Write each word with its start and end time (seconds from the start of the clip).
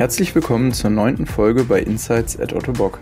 Herzlich 0.00 0.34
willkommen 0.34 0.72
zur 0.72 0.88
neunten 0.88 1.26
Folge 1.26 1.64
bei 1.64 1.78
Insights 1.80 2.40
at 2.40 2.54
Otto 2.54 2.72
Bock. 2.72 3.00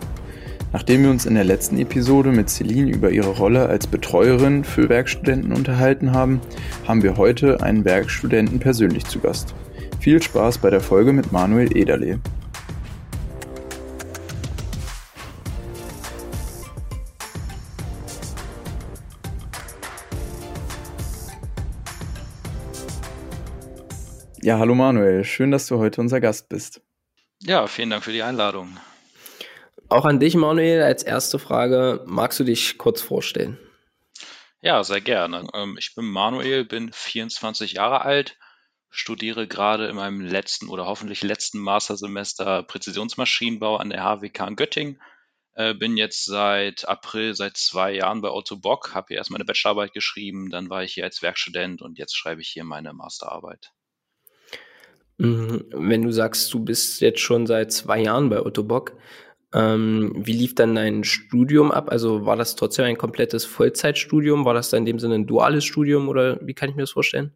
Nachdem 0.73 1.05
wir 1.05 1.11
uns 1.11 1.27
in 1.27 1.37
der 1.37 1.45
letzten 1.45 1.79
Episode 1.79 2.33
mit 2.33 2.51
Celine 2.51 2.91
über 2.91 3.11
ihre 3.11 3.37
Rolle 3.37 3.69
als 3.69 3.87
Betreuerin 3.87 4.65
für 4.65 4.89
Werkstudenten 4.89 5.53
unterhalten 5.53 6.11
haben, 6.11 6.41
haben 6.89 7.05
wir 7.05 7.17
heute 7.17 7.63
einen 7.63 7.85
Werkstudenten 7.85 8.59
persönlich 8.59 9.05
zu 9.05 9.21
Gast. 9.21 9.55
Viel 10.01 10.21
Spaß 10.21 10.59
bei 10.59 10.71
der 10.71 10.81
Folge 10.81 11.13
mit 11.13 11.31
Manuel 11.31 11.77
Ederle. 11.77 12.19
Ja, 24.49 24.59
hallo 24.59 24.75
Manuel, 24.75 25.27
schön, 25.27 25.51
dass 25.51 25.67
du 25.67 25.77
heute 25.77 26.01
unser 26.01 26.23
Gast 26.23 26.49
bist. 26.49 26.81
Ja, 27.43 27.67
vielen 27.67 27.91
Dank 27.91 28.03
für 28.03 28.13
die 28.13 28.23
Einladung. 28.23 28.79
Auch 29.91 30.07
an 30.07 30.21
dich, 30.21 30.37
Manuel, 30.37 30.81
als 30.81 31.03
erste 31.03 31.39
Frage, 31.39 32.03
magst 32.07 32.41
du 32.41 32.45
dich 32.45 32.79
kurz 32.79 33.03
vorstellen? 33.03 33.59
Ja, 34.63 34.83
sehr 34.85 35.03
gerne. 35.03 35.47
Ähm, 35.53 35.77
ich 35.79 35.95
bin 35.95 36.07
Manuel, 36.07 36.65
bin 36.65 36.91
24 36.91 37.75
Jahre 37.75 38.07
alt, 38.07 38.39
studiere 38.89 39.47
gerade 39.47 39.87
in 39.87 39.97
meinem 39.97 40.23
letzten 40.23 40.71
oder 40.71 40.87
hoffentlich 40.87 41.23
letzten 41.23 41.59
Mastersemester 41.59 42.63
Präzisionsmaschinenbau 42.63 43.77
an 43.77 43.91
der 43.91 44.03
HWK 44.03 44.49
in 44.49 44.57
Göttingen. 44.57 45.03
Äh, 45.57 45.75
bin 45.75 45.99
jetzt 45.99 46.25
seit 46.25 46.89
April, 46.89 47.35
seit 47.35 47.59
zwei 47.59 47.93
Jahren 47.93 48.23
bei 48.23 48.31
Otto 48.31 48.57
Bock, 48.57 48.95
habe 48.95 49.09
hier 49.09 49.19
erst 49.19 49.31
meine 49.31 49.45
Bachelorarbeit 49.45 49.93
geschrieben, 49.93 50.49
dann 50.49 50.71
war 50.71 50.85
ich 50.85 50.95
hier 50.95 51.05
als 51.05 51.21
Werkstudent 51.21 51.83
und 51.83 51.99
jetzt 51.99 52.17
schreibe 52.17 52.41
ich 52.41 52.49
hier 52.49 52.65
meine 52.65 52.95
Masterarbeit. 52.95 53.73
Mhm. 55.19 55.65
Wenn 55.73 56.03
du 56.03 56.13
sagst, 56.13 56.53
du 56.55 56.61
bist 56.65 57.01
jetzt 57.01 57.21
schon 57.21 57.47
seit 57.47 57.73
zwei 57.73 58.01
Jahren 58.01 58.31
bei 58.31 58.41
Otto 58.41 58.63
Bock, 58.63 58.95
ähm, 59.53 60.13
wie 60.15 60.33
lief 60.33 60.55
dann 60.55 60.75
dein 60.75 61.05
Studium 61.05 61.73
ab? 61.73 61.91
Also 61.91 62.27
war 62.27 62.37
das 62.37 62.55
trotzdem 62.55 62.85
ein 62.85 62.99
komplettes 62.99 63.45
Vollzeitstudium? 63.45 64.45
War 64.45 64.55
das 64.55 64.71
dann 64.71 64.81
in 64.81 64.87
dem 64.87 64.99
Sinne 64.99 65.17
ein 65.17 65.27
duales 65.27 65.65
Studium 65.65 66.09
oder 66.09 66.39
wie 66.47 66.55
kann 66.55 66.71
ich 66.71 66.77
mir 66.77 66.83
das 66.83 66.93
vorstellen? 66.93 67.33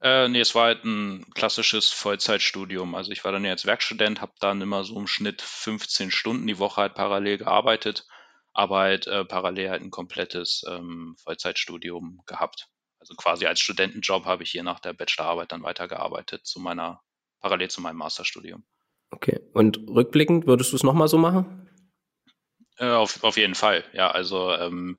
Äh, 0.00 0.28
nee, 0.28 0.40
es 0.40 0.54
war 0.54 0.66
halt 0.66 0.84
ein 0.84 1.24
klassisches 1.34 1.90
Vollzeitstudium. 1.90 2.94
Also 2.94 3.10
ich 3.10 3.24
war 3.24 3.32
dann 3.32 3.44
ja 3.44 3.52
als 3.52 3.66
Werkstudent, 3.66 4.20
habe 4.20 4.32
dann 4.40 4.60
immer 4.60 4.84
so 4.84 4.96
im 4.98 5.06
Schnitt 5.06 5.42
15 5.42 6.10
Stunden 6.10 6.46
die 6.46 6.58
Woche 6.58 6.82
halt 6.82 6.94
parallel 6.94 7.38
gearbeitet, 7.38 8.04
aber 8.52 8.78
halt 8.78 9.06
äh, 9.06 9.24
parallel 9.24 9.70
halt 9.70 9.82
ein 9.82 9.90
komplettes 9.90 10.64
ähm, 10.68 11.16
Vollzeitstudium 11.22 12.22
gehabt. 12.26 12.68
Also 13.08 13.16
quasi 13.16 13.46
als 13.46 13.60
Studentenjob 13.60 14.26
habe 14.26 14.42
ich 14.42 14.50
hier 14.50 14.62
nach 14.62 14.80
der 14.80 14.92
Bachelorarbeit 14.92 15.52
dann 15.52 15.62
weitergearbeitet, 15.62 16.44
zu 16.46 16.60
meiner, 16.60 17.00
parallel 17.40 17.70
zu 17.70 17.80
meinem 17.80 17.96
Masterstudium. 17.96 18.64
Okay. 19.10 19.40
Und 19.54 19.78
rückblickend, 19.88 20.46
würdest 20.46 20.72
du 20.72 20.76
es 20.76 20.82
nochmal 20.82 21.08
so 21.08 21.16
machen? 21.16 21.70
Äh, 22.76 22.90
auf, 22.90 23.24
auf 23.24 23.38
jeden 23.38 23.54
Fall, 23.54 23.82
ja. 23.94 24.10
Also 24.10 24.52
ähm, 24.52 24.98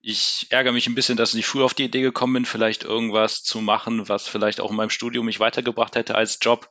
ich 0.00 0.48
ärgere 0.50 0.72
mich 0.72 0.86
ein 0.86 0.94
bisschen, 0.94 1.16
dass 1.16 1.30
ich 1.30 1.36
nicht 1.36 1.46
früh 1.46 1.62
auf 1.62 1.72
die 1.72 1.84
Idee 1.84 2.02
gekommen 2.02 2.34
bin, 2.34 2.44
vielleicht 2.44 2.84
irgendwas 2.84 3.42
zu 3.42 3.62
machen, 3.62 4.08
was 4.10 4.28
vielleicht 4.28 4.60
auch 4.60 4.70
in 4.70 4.76
meinem 4.76 4.90
Studium 4.90 5.24
mich 5.24 5.40
weitergebracht 5.40 5.96
hätte 5.96 6.16
als 6.16 6.38
Job. 6.42 6.68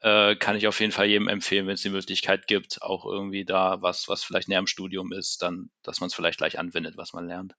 Äh, 0.00 0.36
kann 0.36 0.56
ich 0.56 0.68
auf 0.68 0.78
jeden 0.78 0.92
Fall 0.92 1.06
jedem 1.06 1.26
empfehlen, 1.26 1.66
wenn 1.66 1.74
es 1.74 1.82
die 1.82 1.90
Möglichkeit 1.90 2.46
gibt, 2.46 2.80
auch 2.82 3.04
irgendwie 3.06 3.44
da 3.44 3.82
was, 3.82 4.08
was 4.08 4.22
vielleicht 4.22 4.48
näher 4.48 4.60
am 4.60 4.68
Studium 4.68 5.12
ist, 5.12 5.42
dann, 5.42 5.70
dass 5.82 5.98
man 5.98 6.08
es 6.08 6.14
vielleicht 6.14 6.38
gleich 6.38 6.60
anwendet, 6.60 6.96
was 6.96 7.12
man 7.12 7.26
lernt. 7.26 7.54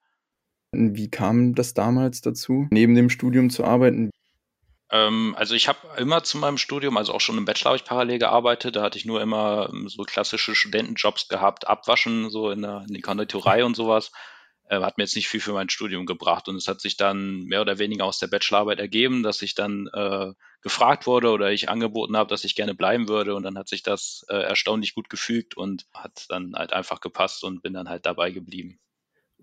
Wie 0.73 1.09
kam 1.09 1.55
das 1.55 1.73
damals 1.73 2.21
dazu, 2.21 2.67
neben 2.71 2.95
dem 2.95 3.09
Studium 3.09 3.49
zu 3.49 3.63
arbeiten? 3.63 4.09
Ähm, 4.93 5.35
also 5.37 5.55
ich 5.55 5.67
habe 5.67 5.79
immer 5.97 6.23
zu 6.23 6.37
meinem 6.37 6.57
Studium, 6.57 6.97
also 6.97 7.13
auch 7.13 7.21
schon 7.21 7.37
im 7.37 7.45
Bachelor 7.45 7.69
habe 7.71 7.77
ich 7.77 7.85
parallel 7.85 8.19
gearbeitet. 8.19 8.75
Da 8.75 8.83
hatte 8.83 8.97
ich 8.97 9.05
nur 9.05 9.21
immer 9.21 9.69
ähm, 9.73 9.89
so 9.89 10.03
klassische 10.03 10.53
Studentenjobs 10.53 11.27
gehabt, 11.29 11.67
abwaschen, 11.67 12.29
so 12.29 12.51
in 12.51 12.61
der, 12.61 12.85
in 12.87 12.93
der 12.93 13.01
Konditorei 13.01 13.65
und 13.65 13.75
sowas. 13.75 14.11
Äh, 14.69 14.81
hat 14.81 14.97
mir 14.97 15.03
jetzt 15.03 15.15
nicht 15.15 15.27
viel 15.27 15.39
für 15.39 15.53
mein 15.53 15.69
Studium 15.69 16.05
gebracht. 16.05 16.47
Und 16.47 16.57
es 16.57 16.67
hat 16.67 16.79
sich 16.79 16.95
dann 16.95 17.43
mehr 17.45 17.61
oder 17.61 17.79
weniger 17.79 18.05
aus 18.05 18.19
der 18.19 18.27
Bachelorarbeit 18.27 18.79
ergeben, 18.79 19.23
dass 19.23 19.41
ich 19.41 19.55
dann 19.55 19.87
äh, 19.93 20.33
gefragt 20.61 21.07
wurde 21.07 21.31
oder 21.31 21.51
ich 21.51 21.69
angeboten 21.69 22.15
habe, 22.15 22.29
dass 22.29 22.43
ich 22.43 22.55
gerne 22.55 22.75
bleiben 22.75 23.09
würde. 23.09 23.33
Und 23.33 23.43
dann 23.43 23.57
hat 23.57 23.69
sich 23.69 23.81
das 23.81 24.25
äh, 24.29 24.35
erstaunlich 24.35 24.93
gut 24.93 25.09
gefügt 25.09 25.57
und 25.57 25.87
hat 25.93 26.25
dann 26.29 26.53
halt 26.55 26.71
einfach 26.71 27.01
gepasst 27.01 27.43
und 27.43 27.63
bin 27.63 27.73
dann 27.73 27.89
halt 27.89 28.05
dabei 28.05 28.29
geblieben. 28.29 28.79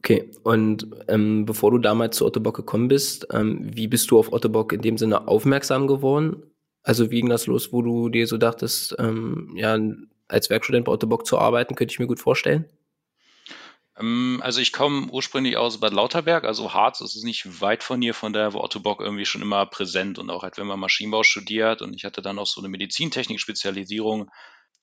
Okay, 0.03 0.31
und 0.45 0.87
ähm, 1.09 1.45
bevor 1.45 1.71
du 1.71 1.79
damals 1.79 2.17
zu 2.17 2.25
Ottobock 2.25 2.57
gekommen 2.57 2.89
bist, 2.89 3.27
ähm, 3.33 3.71
wie 3.75 3.87
bist 3.87 4.11
du 4.11 4.19
auf 4.19 4.33
Ottobock 4.33 4.73
in 4.73 4.81
dem 4.81 4.97
Sinne 4.97 5.29
aufmerksam 5.29 5.87
geworden? 5.87 6.43
Also 6.83 7.11
wie 7.11 7.17
ging 7.17 7.29
das 7.29 7.47
los, 7.47 7.71
wo 7.71 7.83
du 7.83 8.09
dir 8.09 8.27
so 8.27 8.39
dachtest, 8.39 8.97
ähm, 8.99 9.53
ja, 9.57 9.79
als 10.27 10.49
Werkstudent 10.49 10.87
bei 10.87 10.93
Ottobock 10.93 11.27
zu 11.27 11.39
arbeiten, 11.39 11.75
könnte 11.75 11.93
ich 11.93 11.99
mir 11.99 12.07
gut 12.07 12.19
vorstellen? 12.19 12.65
Ähm, 13.99 14.41
also 14.43 14.63
ich 14.63 14.73
komme 14.73 15.09
ursprünglich 15.11 15.59
aus 15.59 15.81
Bad 15.81 15.93
Lauterberg, 15.93 16.45
also 16.45 16.73
Harz 16.73 17.03
ist 17.03 17.23
nicht 17.23 17.61
weit 17.61 17.83
von 17.83 18.01
hier, 18.01 18.15
von 18.15 18.33
daher 18.33 18.55
war 18.55 18.65
Otto 18.65 18.81
Bock 18.81 19.03
irgendwie 19.03 19.27
schon 19.27 19.43
immer 19.43 19.67
präsent 19.67 20.19
und 20.19 20.31
auch 20.31 20.43
halt, 20.43 20.57
wenn 20.57 20.67
man 20.67 20.81
Maschinenbau 20.81 21.25
studiert 21.25 21.83
und 21.83 21.95
ich 21.95 22.05
hatte 22.05 22.23
dann 22.23 22.39
auch 22.39 22.47
so 22.47 22.63
eine 22.63 22.69
Medizintechnik-Spezialisierung, 22.69 24.31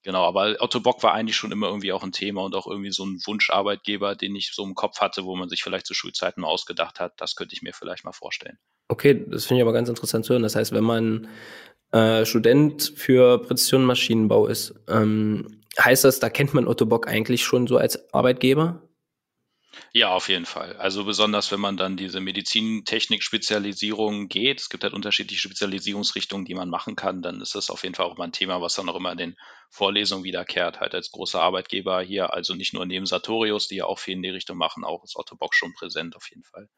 Genau, 0.08 0.24
aber 0.24 0.56
Otto 0.60 0.80
Bock 0.80 1.04
war 1.04 1.14
eigentlich 1.14 1.36
schon 1.36 1.52
immer 1.52 1.68
irgendwie 1.68 1.92
auch 1.92 2.02
ein 2.02 2.14
Thema 2.14 2.46
und 2.46 2.56
auch 2.56 2.66
irgendwie 2.66 2.94
so 2.94 3.06
ein 3.06 3.20
Wunscharbeitgeber, 3.26 4.16
den 4.16 4.38
ich 4.38 4.54
so 4.54 4.64
im 4.64 4.74
Kopf 4.74 5.02
hatte, 5.02 5.26
wo 5.26 5.36
man 5.36 5.50
sich 5.50 5.62
vielleicht 5.62 5.86
zu 5.86 5.94
Schulzeiten 5.94 6.40
mal 6.40 6.48
ausgedacht 6.48 7.02
hat. 7.02 7.20
Das 7.20 7.36
könnte 7.36 7.54
ich 7.54 7.62
mir 7.62 7.74
vielleicht 7.74 8.06
mal 8.06 8.14
vorstellen. 8.14 8.58
Okay, 8.88 9.26
das 9.28 9.44
finde 9.44 9.60
ich 9.60 9.64
aber 9.64 9.74
ganz 9.74 9.90
interessant 9.90 10.24
zu 10.24 10.32
hören. 10.32 10.44
Das 10.44 10.56
heißt, 10.56 10.72
wenn 10.72 10.86
man 10.86 11.28
äh, 11.92 12.26
Student 12.26 12.94
für 12.96 13.40
Präzisionmaschinenbau 13.40 14.48
ist, 14.48 14.76
ähm, 14.88 15.60
heißt 15.78 16.06
das, 16.06 16.22
da 16.22 16.30
kennt 16.30 16.54
man 16.54 16.70
Otto 16.70 16.86
Bock 16.86 17.10
eigentlich 17.10 17.44
schon 17.44 17.68
so 17.68 17.76
als 17.76 18.14
Arbeitgeber? 18.14 18.87
Ja, 19.94 20.10
auf 20.10 20.30
jeden 20.30 20.46
Fall. 20.46 20.76
Also 20.78 21.06
besonders, 21.06 21.52
wenn 21.52 21.60
man 21.60 21.78
dann 21.78 21.98
diese 21.98 22.20
Medizintechnik-Spezialisierung 22.20 24.28
geht, 24.28 24.62
es 24.62 24.70
gibt 24.70 24.84
halt 24.84 24.94
unterschiedliche 24.94 25.42
Spezialisierungsrichtungen, 25.42 26.46
die 26.46 26.56
man 26.56 26.70
machen 26.70 26.96
kann, 26.96 27.22
dann 27.22 27.42
ist 27.42 27.56
das 27.56 27.70
auf 27.70 27.84
jeden 27.84 27.96
Fall 27.96 28.06
auch 28.06 28.18
mal 28.18 28.26
ein 28.26 28.32
Thema, 28.32 28.62
was 28.62 28.76
dann 28.76 28.90
auch 28.90 28.96
immer 28.96 29.12
in 29.12 29.18
den 29.18 29.36
Vorlesungen 29.70 30.24
wiederkehrt, 30.24 30.80
halt 30.80 30.94
als 30.94 31.12
großer 31.12 31.42
Arbeitgeber 31.42 32.02
hier, 32.02 32.34
also 32.34 32.54
nicht 32.54 32.74
nur 32.74 32.86
neben 32.86 33.06
Sartorius, 33.06 33.68
die 33.68 33.78
ja 33.78 33.86
auch 33.86 34.00
viel 34.00 34.16
in 34.16 34.24
die 34.24 34.30
Richtung 34.30 34.58
machen, 34.58 34.84
auch 34.84 35.04
ist 35.04 35.16
Otto 35.16 35.36
Bock 35.36 35.56
schon 35.56 35.74
präsent 35.74 36.16
auf 36.16 36.30
jeden 36.30 36.44
Fall. 36.44 36.70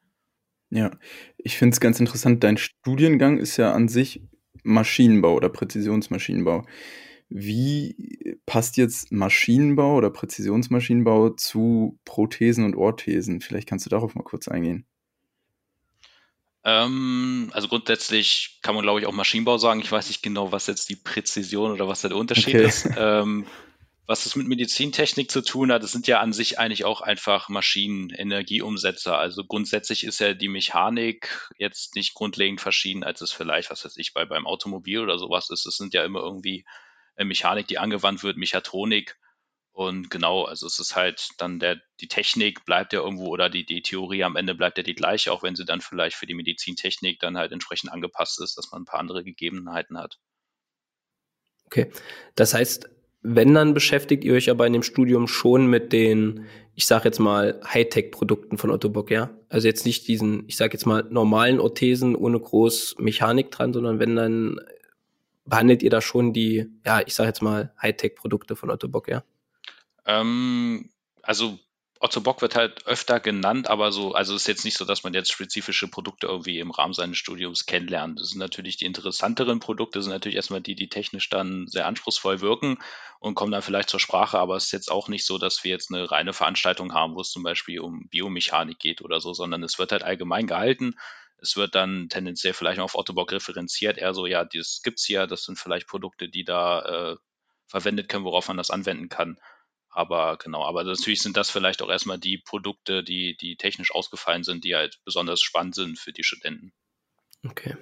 Ja, 0.70 0.92
ich 1.36 1.58
finde 1.58 1.74
es 1.74 1.80
ganz 1.80 1.98
interessant, 1.98 2.44
dein 2.44 2.56
Studiengang 2.56 3.38
ist 3.38 3.56
ja 3.56 3.72
an 3.72 3.88
sich 3.88 4.22
Maschinenbau 4.62 5.34
oder 5.34 5.48
Präzisionsmaschinenbau. 5.48 6.64
Wie 7.30 8.36
passt 8.44 8.76
jetzt 8.76 9.12
Maschinenbau 9.12 9.96
oder 9.96 10.10
Präzisionsmaschinenbau 10.10 11.30
zu 11.30 11.98
Prothesen 12.04 12.64
und 12.64 12.74
Orthesen? 12.74 13.40
Vielleicht 13.40 13.68
kannst 13.68 13.86
du 13.86 13.90
darauf 13.90 14.14
mal 14.14 14.24
kurz 14.24 14.48
eingehen. 14.48 14.84
Ähm, 16.64 17.50
also 17.54 17.68
grundsätzlich 17.68 18.58
kann 18.62 18.74
man, 18.74 18.82
glaube 18.82 19.00
ich, 19.00 19.06
auch 19.06 19.12
Maschinenbau 19.12 19.58
sagen. 19.58 19.80
Ich 19.80 19.90
weiß 19.90 20.08
nicht 20.08 20.22
genau, 20.22 20.52
was 20.52 20.66
jetzt 20.66 20.88
die 20.90 20.96
Präzision 20.96 21.70
oder 21.70 21.88
was 21.88 22.02
der 22.02 22.14
Unterschied 22.16 22.56
okay. 22.56 22.66
ist. 22.66 22.88
Ähm, 22.96 23.46
was 24.06 24.26
es 24.26 24.34
mit 24.34 24.48
Medizintechnik 24.48 25.30
zu 25.30 25.40
tun 25.40 25.70
hat, 25.70 25.84
das 25.84 25.92
sind 25.92 26.08
ja 26.08 26.18
an 26.18 26.32
sich 26.32 26.58
eigentlich 26.58 26.84
auch 26.84 27.00
einfach 27.00 27.48
Maschinen, 27.48 28.10
Energieumsetzer. 28.10 29.16
Also 29.16 29.44
grundsätzlich 29.44 30.02
ist 30.02 30.18
ja 30.18 30.34
die 30.34 30.48
Mechanik 30.48 31.48
jetzt 31.58 31.94
nicht 31.94 32.14
grundlegend 32.14 32.60
verschieden, 32.60 33.04
als 33.04 33.20
es 33.20 33.30
vielleicht, 33.30 33.70
was 33.70 33.84
weiß 33.84 33.96
ich, 33.98 34.12
bei, 34.12 34.24
beim 34.24 34.48
Automobil 34.48 34.98
oder 34.98 35.16
sowas 35.16 35.48
ist. 35.50 35.64
Es 35.64 35.76
sind 35.76 35.94
ja 35.94 36.04
immer 36.04 36.18
irgendwie 36.18 36.64
Mechanik, 37.16 37.66
die 37.66 37.78
angewandt 37.78 38.22
wird, 38.22 38.36
Mechatronik. 38.36 39.16
Und 39.72 40.10
genau, 40.10 40.44
also 40.44 40.66
es 40.66 40.78
ist 40.78 40.96
halt 40.96 41.28
dann 41.38 41.58
der, 41.58 41.80
die 42.00 42.08
Technik 42.08 42.64
bleibt 42.64 42.92
ja 42.92 43.00
irgendwo 43.00 43.28
oder 43.28 43.48
die, 43.48 43.64
die 43.64 43.82
Theorie 43.82 44.24
am 44.24 44.36
Ende 44.36 44.54
bleibt 44.54 44.78
ja 44.78 44.84
die 44.84 44.94
gleiche, 44.94 45.32
auch 45.32 45.42
wenn 45.42 45.56
sie 45.56 45.64
dann 45.64 45.80
vielleicht 45.80 46.16
für 46.16 46.26
die 46.26 46.34
Medizintechnik 46.34 47.20
dann 47.20 47.38
halt 47.38 47.52
entsprechend 47.52 47.92
angepasst 47.92 48.40
ist, 48.40 48.58
dass 48.58 48.70
man 48.72 48.82
ein 48.82 48.86
paar 48.86 49.00
andere 49.00 49.22
Gegebenheiten 49.24 49.96
hat. 49.96 50.18
Okay, 51.66 51.90
das 52.34 52.52
heißt, 52.52 52.90
wenn 53.22 53.54
dann 53.54 53.74
beschäftigt 53.74 54.24
ihr 54.24 54.34
euch 54.34 54.50
aber 54.50 54.66
in 54.66 54.72
dem 54.72 54.82
Studium 54.82 55.28
schon 55.28 55.66
mit 55.66 55.92
den, 55.92 56.46
ich 56.74 56.86
sage 56.86 57.04
jetzt 57.04 57.18
mal, 57.18 57.60
Hightech-Produkten 57.64 58.58
von 58.58 58.70
Otto 58.70 58.88
Bock, 58.88 59.10
ja? 59.10 59.30
Also 59.48 59.68
jetzt 59.68 59.84
nicht 59.84 60.08
diesen, 60.08 60.48
ich 60.48 60.56
sage 60.56 60.72
jetzt 60.72 60.86
mal, 60.86 61.06
normalen 61.10 61.60
Orthesen 61.60 62.16
ohne 62.16 62.40
groß 62.40 62.96
Mechanik 62.98 63.50
dran, 63.50 63.72
sondern 63.72 63.98
wenn 63.98 64.16
dann 64.16 64.60
behandelt 65.50 65.82
ihr 65.82 65.90
da 65.90 66.00
schon 66.00 66.32
die, 66.32 66.66
ja, 66.86 67.02
ich 67.04 67.14
sage 67.14 67.28
jetzt 67.28 67.42
mal, 67.42 67.74
Hightech-Produkte 67.82 68.56
von 68.56 68.70
Otto 68.70 68.88
Bock, 68.88 69.08
ja? 69.08 69.24
Ähm, 70.06 70.90
also 71.22 71.58
Otto 71.98 72.22
Bock 72.22 72.40
wird 72.40 72.54
halt 72.54 72.86
öfter 72.86 73.20
genannt, 73.20 73.68
aber 73.68 73.92
so, 73.92 74.14
also 74.14 74.34
ist 74.34 74.46
jetzt 74.46 74.64
nicht 74.64 74.78
so, 74.78 74.86
dass 74.86 75.02
man 75.02 75.12
jetzt 75.12 75.30
spezifische 75.30 75.88
Produkte 75.88 76.28
irgendwie 76.28 76.58
im 76.60 76.70
Rahmen 76.70 76.94
seines 76.94 77.18
Studiums 77.18 77.66
kennenlernt. 77.66 78.18
Das 78.18 78.30
sind 78.30 78.38
natürlich 78.38 78.78
die 78.78 78.86
interessanteren 78.86 79.60
Produkte, 79.60 80.00
sind 80.00 80.12
natürlich 80.12 80.36
erstmal 80.36 80.62
die, 80.62 80.76
die 80.76 80.88
technisch 80.88 81.28
dann 81.28 81.66
sehr 81.66 81.86
anspruchsvoll 81.86 82.40
wirken 82.40 82.78
und 83.18 83.34
kommen 83.34 83.52
dann 83.52 83.60
vielleicht 83.60 83.90
zur 83.90 84.00
Sprache, 84.00 84.38
aber 84.38 84.56
es 84.56 84.66
ist 84.66 84.72
jetzt 84.72 84.90
auch 84.90 85.08
nicht 85.08 85.26
so, 85.26 85.36
dass 85.36 85.62
wir 85.62 85.72
jetzt 85.72 85.92
eine 85.92 86.10
reine 86.10 86.32
Veranstaltung 86.32 86.94
haben, 86.94 87.16
wo 87.16 87.20
es 87.20 87.30
zum 87.30 87.42
Beispiel 87.42 87.80
um 87.80 88.08
Biomechanik 88.08 88.78
geht 88.78 89.02
oder 89.02 89.20
so, 89.20 89.34
sondern 89.34 89.62
es 89.62 89.78
wird 89.78 89.92
halt 89.92 90.04
allgemein 90.04 90.46
gehalten 90.46 90.94
es 91.42 91.56
wird 91.56 91.74
dann 91.74 92.08
tendenziell 92.08 92.52
vielleicht 92.52 92.80
auf 92.80 92.94
Ottobock 92.94 93.32
referenziert, 93.32 93.98
eher 93.98 94.14
so, 94.14 94.26
ja, 94.26 94.44
das 94.44 94.80
gibt's 94.82 95.04
hier, 95.04 95.26
das 95.26 95.44
sind 95.44 95.58
vielleicht 95.58 95.86
Produkte, 95.86 96.28
die 96.28 96.44
da 96.44 97.12
äh, 97.12 97.16
verwendet 97.68 98.08
können, 98.08 98.24
worauf 98.24 98.48
man 98.48 98.56
das 98.56 98.70
anwenden 98.70 99.08
kann. 99.08 99.38
Aber 99.90 100.36
genau, 100.36 100.64
aber 100.64 100.84
natürlich 100.84 101.20
sind 101.20 101.36
das 101.36 101.50
vielleicht 101.50 101.82
auch 101.82 101.90
erstmal 101.90 102.18
die 102.18 102.38
Produkte, 102.38 103.02
die, 103.02 103.36
die 103.36 103.56
technisch 103.56 103.92
ausgefallen 103.92 104.44
sind, 104.44 104.64
die 104.64 104.76
halt 104.76 105.00
besonders 105.04 105.40
spannend 105.40 105.74
sind 105.74 105.98
für 105.98 106.12
die 106.12 106.22
Studenten. 106.22 106.72
Okay. 107.44 107.76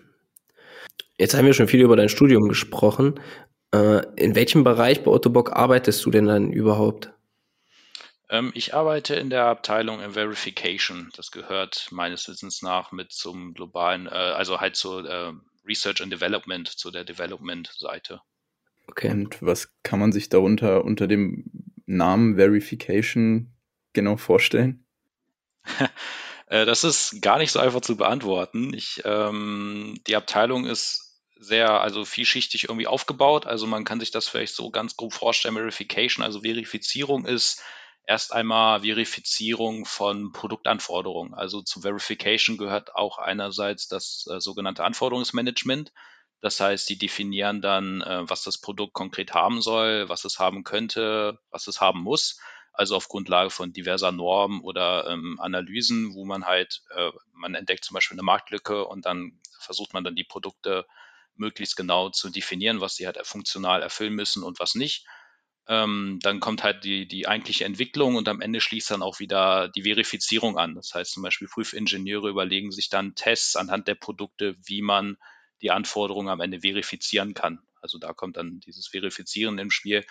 Jetzt 1.19 1.35
haben 1.35 1.47
wir 1.47 1.53
schon 1.53 1.69
viel 1.69 1.83
über 1.83 1.97
dein 1.97 2.09
Studium 2.09 2.49
gesprochen. 2.49 3.21
Äh, 3.75 4.07
in 4.17 4.35
welchem 4.35 4.65
Bereich 4.65 5.03
bei 5.03 5.11
Otto 5.11 5.31
Bock 5.31 5.53
arbeitest 5.53 6.05
du 6.07 6.11
denn 6.11 6.27
dann 6.27 6.53
überhaupt? 6.53 7.13
Ähm, 8.31 8.51
ich 8.55 8.75
arbeite 8.75 9.15
in 9.15 9.31
der 9.31 9.47
Abteilung 9.47 10.01
Verification. 10.13 11.11
Das 11.17 11.31
gehört 11.31 11.89
meines 11.91 12.29
Wissens 12.29 12.63
nach 12.63 12.93
mit 12.93 13.13
zum 13.13 13.55
globalen, 13.55 14.07
äh, 14.07 14.11
also 14.11 14.61
halt 14.61 14.77
zur 14.77 15.09
äh, 15.09 15.33
Research 15.67 16.03
and 16.03 16.13
Development, 16.13 16.69
zu 16.69 16.91
der 16.91 17.05
Development-Seite. 17.05 18.21
Okay. 18.87 19.11
Und 19.11 19.43
was 19.43 19.71
kann 19.83 19.99
man 19.99 20.13
sich 20.13 20.29
darunter 20.29 20.85
unter 20.85 21.07
dem 21.07 21.45
Namen 21.87 22.37
Verification 22.37 23.53
genau 23.93 24.17
vorstellen? 24.17 24.85
Äh, 26.51 26.65
das 26.65 26.83
ist 26.83 27.21
gar 27.21 27.37
nicht 27.37 27.53
so 27.53 27.59
einfach 27.59 27.83
zu 27.83 27.99
beantworten. 27.99 28.73
Ich, 28.73 29.03
ähm, 29.05 30.01
die 30.07 30.17
Abteilung 30.17 30.65
ist 30.65 31.21
sehr, 31.39 31.83
also 31.83 32.07
vielschichtig 32.07 32.65
irgendwie 32.71 32.87
aufgebaut. 32.87 33.47
Also 33.47 33.67
man 33.67 33.85
kann 33.85 34.01
sich 34.01 34.13
das 34.13 34.29
vielleicht 34.29 34.55
so 34.55 34.71
ganz 34.71 34.97
grob 34.97 35.13
vorstellen. 35.13 35.57
Verification, 35.57 36.25
also 36.25 36.41
Verifizierung 36.41 37.27
ist 37.27 37.63
erst 38.09 38.33
einmal 38.33 38.81
Verifizierung 38.81 39.85
von 39.85 40.33
Produktanforderungen. 40.33 41.35
Also 41.35 41.61
zu 41.61 41.83
Verification 41.83 42.57
gehört 42.57 42.95
auch 42.97 43.19
einerseits 43.19 43.87
das 43.87 44.27
äh, 44.31 44.41
sogenannte 44.41 44.83
Anforderungsmanagement. 44.83 45.93
Das 46.41 46.59
heißt, 46.59 46.89
die 46.89 46.97
definieren 46.97 47.61
dann, 47.61 48.01
äh, 48.01 48.23
was 48.29 48.43
das 48.45 48.59
Produkt 48.59 48.95
konkret 48.95 49.35
haben 49.35 49.61
soll, 49.61 50.09
was 50.09 50.25
es 50.25 50.39
haben 50.39 50.65
könnte, 50.65 51.39
was 51.51 51.67
es 51.67 51.83
haben 51.83 52.01
muss. 52.01 52.41
Also 52.73 52.97
auf 52.97 53.09
Grundlage 53.09 53.51
von 53.51 53.75
diverser 53.75 54.11
Normen 54.11 54.63
oder 54.63 55.07
ähm, 55.09 55.39
Analysen, 55.39 56.15
wo 56.15 56.25
man 56.25 56.47
halt, 56.47 56.81
äh, 56.97 57.11
man 57.33 57.55
entdeckt 57.55 57.85
zum 57.85 57.93
Beispiel 57.93 58.15
eine 58.15 58.23
Marktlücke 58.23 58.87
und 58.87 59.05
dann 59.05 59.39
versucht 59.61 59.93
man 59.93 60.05
dann 60.05 60.17
die 60.17 60.25
Produkte 60.25 60.87
möglichst 61.35 61.77
genau 61.77 62.09
zu 62.09 62.31
definieren, 62.31 62.81
was 62.81 62.97
sie 62.97 63.07
halt 63.07 63.19
funktional 63.27 63.83
erfüllen 63.83 64.15
müssen 64.15 64.43
und 64.43 64.61
was 64.61 64.75
nicht. 64.75 65.05
Ähm, 65.69 66.19
dann 66.23 66.41
kommt 66.41 66.65
halt 66.65 66.83
die, 66.85 67.07
die 67.07 67.29
eigentliche 67.29 67.67
Entwicklung 67.67 68.17
und 68.17 68.27
am 68.29 68.41
Ende 68.41 68.61
schließt 68.61 68.91
dann 68.91 69.03
auch 69.03 69.19
wieder 69.21 69.69
die 69.69 69.83
Verifizierung 69.83 70.57
an. 70.57 70.75
Das 70.75 70.95
heißt 70.95 71.13
zum 71.13 71.23
Beispiel 71.23 71.47
Prüfingenieure 71.47 72.31
überlegen 72.31 72.73
sich 72.73 72.89
dann 72.89 73.15
Tests 73.15 73.55
anhand 73.55 73.87
der 73.87 73.95
Produkte, 73.95 74.57
wie 74.65 74.81
man 74.81 75.19
die 75.61 75.71
Anforderungen 75.71 76.31
am 76.31 76.41
Ende 76.41 76.61
verifizieren 76.61 77.35
kann. 77.35 77.61
Also 77.83 77.99
da 77.99 78.15
kommt 78.15 78.39
dann 78.39 78.61
dieses 78.61 78.89
Verifizieren 78.89 79.59
im 79.59 79.71
Spiel. 79.71 80.07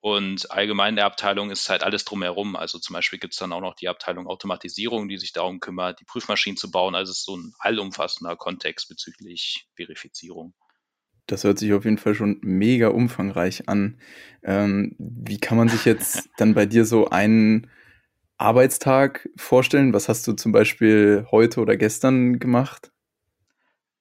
Und 0.00 0.50
allgemein 0.50 0.90
in 0.90 0.96
der 0.96 1.06
Abteilung 1.06 1.50
ist 1.50 1.68
halt 1.68 1.82
alles 1.82 2.04
drumherum. 2.04 2.56
Also 2.56 2.78
zum 2.78 2.94
Beispiel 2.94 3.18
gibt 3.18 3.34
es 3.34 3.38
dann 3.38 3.52
auch 3.52 3.60
noch 3.60 3.74
die 3.74 3.88
Abteilung 3.88 4.26
Automatisierung, 4.26 5.08
die 5.08 5.18
sich 5.18 5.32
darum 5.32 5.60
kümmert, 5.60 6.00
die 6.00 6.04
Prüfmaschinen 6.04 6.56
zu 6.56 6.70
bauen. 6.70 6.94
Also 6.94 7.12
es 7.12 7.18
ist 7.18 7.24
so 7.24 7.36
ein 7.36 7.54
allumfassender 7.58 8.36
Kontext 8.36 8.88
bezüglich 8.88 9.66
Verifizierung. 9.74 10.54
Das 11.26 11.44
hört 11.44 11.58
sich 11.58 11.72
auf 11.72 11.84
jeden 11.84 11.98
Fall 11.98 12.14
schon 12.14 12.38
mega 12.42 12.88
umfangreich 12.88 13.68
an. 13.68 13.98
Ähm, 14.42 14.94
wie 14.98 15.38
kann 15.38 15.58
man 15.58 15.68
sich 15.68 15.84
jetzt 15.84 16.28
dann 16.36 16.54
bei 16.54 16.66
dir 16.66 16.84
so 16.84 17.08
einen 17.08 17.68
Arbeitstag 18.38 19.28
vorstellen? 19.36 19.92
Was 19.92 20.08
hast 20.08 20.26
du 20.28 20.34
zum 20.34 20.52
Beispiel 20.52 21.26
heute 21.30 21.60
oder 21.60 21.76
gestern 21.76 22.38
gemacht? 22.38 22.90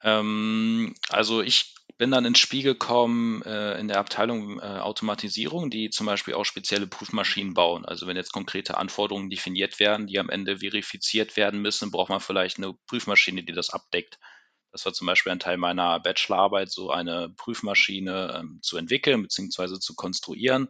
Ähm, 0.03 0.93
also 1.09 1.41
ich 1.41 1.73
bin 1.97 2.11
dann 2.11 2.25
ins 2.25 2.39
Spiel 2.39 2.63
gekommen 2.63 3.41
äh, 3.43 3.79
in 3.79 3.87
der 3.87 3.99
Abteilung 3.99 4.59
äh, 4.59 4.63
Automatisierung, 4.63 5.69
die 5.69 5.89
zum 5.89 6.05
Beispiel 6.05 6.33
auch 6.33 6.43
spezielle 6.43 6.87
Prüfmaschinen 6.87 7.53
bauen. 7.53 7.85
Also 7.85 8.05
wenn 8.05 8.17
jetzt 8.17 8.33
konkrete 8.33 8.77
Anforderungen 8.77 9.29
definiert 9.29 9.79
werden, 9.79 10.05
die 10.07 10.19
am 10.19 10.29
Ende 10.29 10.57
verifiziert 10.57 11.37
werden 11.37 11.61
müssen, 11.61 11.91
braucht 11.91 12.09
man 12.09 12.19
vielleicht 12.19 12.57
eine 12.57 12.73
Prüfmaschine, 12.87 13.43
die 13.43 13.53
das 13.53 13.69
abdeckt. 13.69 14.19
Das 14.75 14.85
war 14.85 14.91
zum 14.91 15.07
Beispiel 15.07 15.31
ein 15.31 15.39
Teil 15.39 15.55
meiner 15.55 16.01
Bachelorarbeit, 16.01 16.69
so 16.69 16.91
eine 16.91 17.29
Prüfmaschine 17.29 18.41
ähm, 18.41 18.59
zu 18.61 18.75
entwickeln 18.75 19.21
bzw. 19.21 19.79
zu 19.79 19.95
konstruieren. 19.95 20.67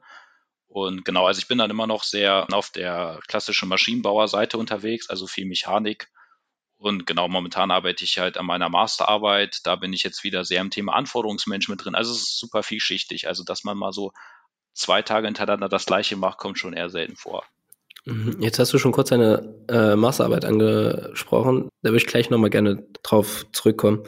Und 0.67 1.05
genau, 1.05 1.25
also 1.25 1.39
ich 1.39 1.47
bin 1.47 1.57
dann 1.57 1.71
immer 1.71 1.87
noch 1.87 2.03
sehr 2.03 2.45
auf 2.51 2.69
der 2.69 3.19
klassischen 3.27 3.67
Maschinenbauerseite 3.67 4.59
unterwegs, 4.59 5.09
also 5.09 5.25
viel 5.25 5.47
Mechanik. 5.47 6.11
Und 6.77 7.07
genau, 7.07 7.27
momentan 7.27 7.71
arbeite 7.71 8.03
ich 8.03 8.19
halt 8.19 8.37
an 8.37 8.45
meiner 8.45 8.69
Masterarbeit. 8.69 9.61
Da 9.63 9.75
bin 9.75 9.91
ich 9.91 10.03
jetzt 10.03 10.23
wieder 10.23 10.45
sehr 10.45 10.61
im 10.61 10.69
Thema 10.69 10.93
Anforderungsmanagement 10.93 11.83
drin. 11.83 11.95
Also 11.95 12.11
es 12.11 12.19
ist 12.19 12.37
super 12.37 12.61
vielschichtig. 12.61 13.27
Also, 13.27 13.43
dass 13.43 13.63
man 13.63 13.75
mal 13.75 13.91
so 13.91 14.13
zwei 14.73 15.01
Tage 15.01 15.25
hintereinander 15.25 15.67
das 15.67 15.87
gleiche 15.87 16.15
macht, 16.15 16.37
kommt 16.37 16.59
schon 16.59 16.73
eher 16.73 16.91
selten 16.91 17.15
vor. 17.15 17.43
Mhm. 18.05 18.37
Jetzt 18.39 18.59
hast 18.59 18.71
du 18.73 18.77
schon 18.77 18.91
kurz 18.91 19.09
deine 19.09 19.55
äh, 19.67 19.95
Masterarbeit 19.95 20.45
angesprochen. 20.45 21.69
Da 21.81 21.89
würde 21.89 21.97
ich 21.97 22.07
gleich 22.07 22.29
nochmal 22.29 22.51
gerne 22.51 22.83
drauf 23.03 23.45
zurückkommen. 23.51 24.03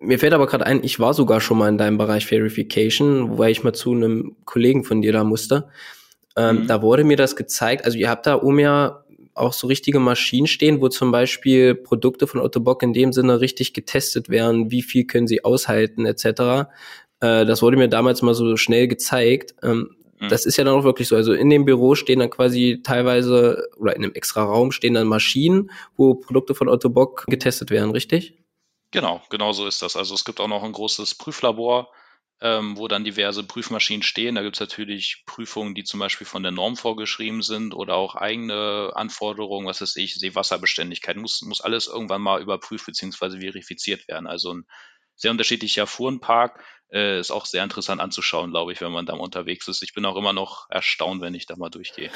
Mir 0.00 0.18
fällt 0.18 0.32
aber 0.32 0.46
gerade 0.46 0.66
ein, 0.66 0.82
ich 0.82 1.00
war 1.00 1.14
sogar 1.14 1.40
schon 1.40 1.58
mal 1.58 1.68
in 1.68 1.78
deinem 1.78 1.98
Bereich 1.98 2.26
Verification, 2.26 3.30
wobei 3.30 3.50
ich 3.50 3.62
mal 3.62 3.72
zu 3.72 3.92
einem 3.92 4.36
Kollegen 4.44 4.84
von 4.84 5.02
dir 5.02 5.12
da 5.12 5.24
musste. 5.24 5.68
Ähm, 6.36 6.62
mhm. 6.62 6.66
Da 6.66 6.82
wurde 6.82 7.04
mir 7.04 7.16
das 7.16 7.36
gezeigt. 7.36 7.84
Also 7.84 7.96
ihr 7.98 8.08
habt 8.08 8.26
da 8.26 8.34
um 8.34 8.58
ja 8.58 9.04
auch 9.34 9.52
so 9.52 9.66
richtige 9.66 9.98
Maschinen 9.98 10.46
stehen, 10.46 10.80
wo 10.80 10.88
zum 10.88 11.10
Beispiel 11.10 11.74
Produkte 11.74 12.26
von 12.26 12.40
Otto 12.40 12.60
Bock 12.60 12.82
in 12.82 12.92
dem 12.92 13.12
Sinne 13.12 13.40
richtig 13.40 13.74
getestet 13.74 14.28
werden, 14.28 14.70
wie 14.70 14.82
viel 14.82 15.06
können 15.06 15.26
sie 15.26 15.44
aushalten 15.44 16.06
etc. 16.06 16.68
Äh, 17.20 17.44
das 17.44 17.60
wurde 17.62 17.76
mir 17.76 17.88
damals 17.88 18.22
mal 18.22 18.34
so 18.34 18.56
schnell 18.56 18.88
gezeigt. 18.88 19.54
Ähm, 19.62 19.96
Mhm. 20.18 20.28
Das 20.28 20.46
ist 20.46 20.56
ja 20.56 20.64
dann 20.64 20.74
auch 20.74 20.84
wirklich 20.84 21.08
so. 21.08 21.16
Also 21.16 21.32
in 21.32 21.50
dem 21.50 21.64
Büro 21.64 21.94
stehen 21.94 22.20
dann 22.20 22.30
quasi 22.30 22.80
teilweise 22.82 23.68
oder 23.76 23.96
in 23.96 24.04
einem 24.04 24.14
extra 24.14 24.44
Raum 24.44 24.72
stehen 24.72 24.94
dann 24.94 25.06
Maschinen, 25.06 25.70
wo 25.96 26.14
Produkte 26.14 26.54
von 26.54 26.68
Otto 26.68 26.90
Bock 26.90 27.24
getestet 27.26 27.70
werden, 27.70 27.90
richtig? 27.90 28.34
Genau, 28.90 29.22
genau 29.28 29.52
so 29.52 29.66
ist 29.66 29.82
das. 29.82 29.96
Also 29.96 30.14
es 30.14 30.24
gibt 30.24 30.40
auch 30.40 30.48
noch 30.48 30.62
ein 30.62 30.72
großes 30.72 31.16
Prüflabor, 31.16 31.90
ähm, 32.40 32.76
wo 32.76 32.86
dann 32.86 33.04
diverse 33.04 33.42
Prüfmaschinen 33.42 34.02
stehen. 34.02 34.36
Da 34.36 34.42
gibt 34.42 34.56
es 34.56 34.60
natürlich 34.60 35.24
Prüfungen, 35.26 35.74
die 35.74 35.82
zum 35.82 35.98
Beispiel 35.98 36.26
von 36.26 36.42
der 36.42 36.52
Norm 36.52 36.76
vorgeschrieben 36.76 37.42
sind 37.42 37.74
oder 37.74 37.96
auch 37.96 38.14
eigene 38.14 38.92
Anforderungen, 38.94 39.66
was 39.66 39.80
weiß 39.80 39.96
ich, 39.96 40.14
Seewasserbeständigkeit, 40.14 41.16
muss, 41.16 41.42
muss 41.42 41.60
alles 41.60 41.88
irgendwann 41.88 42.22
mal 42.22 42.40
überprüft 42.40 42.86
bzw. 42.86 43.40
verifiziert 43.40 44.06
werden. 44.06 44.26
Also 44.26 44.54
ein 44.54 44.66
sehr 45.16 45.30
unterschiedlicher 45.30 45.86
Fuhrenpark. 45.86 46.62
Äh, 46.94 47.18
ist 47.18 47.32
auch 47.32 47.44
sehr 47.44 47.64
interessant 47.64 48.00
anzuschauen, 48.00 48.52
glaube 48.52 48.70
ich, 48.72 48.80
wenn 48.80 48.92
man 48.92 49.04
da 49.04 49.14
unterwegs 49.14 49.66
ist. 49.66 49.82
Ich 49.82 49.94
bin 49.94 50.04
auch 50.04 50.16
immer 50.16 50.32
noch 50.32 50.70
erstaunt, 50.70 51.20
wenn 51.20 51.34
ich 51.34 51.44
da 51.44 51.56
mal 51.56 51.68
durchgehe. 51.68 52.08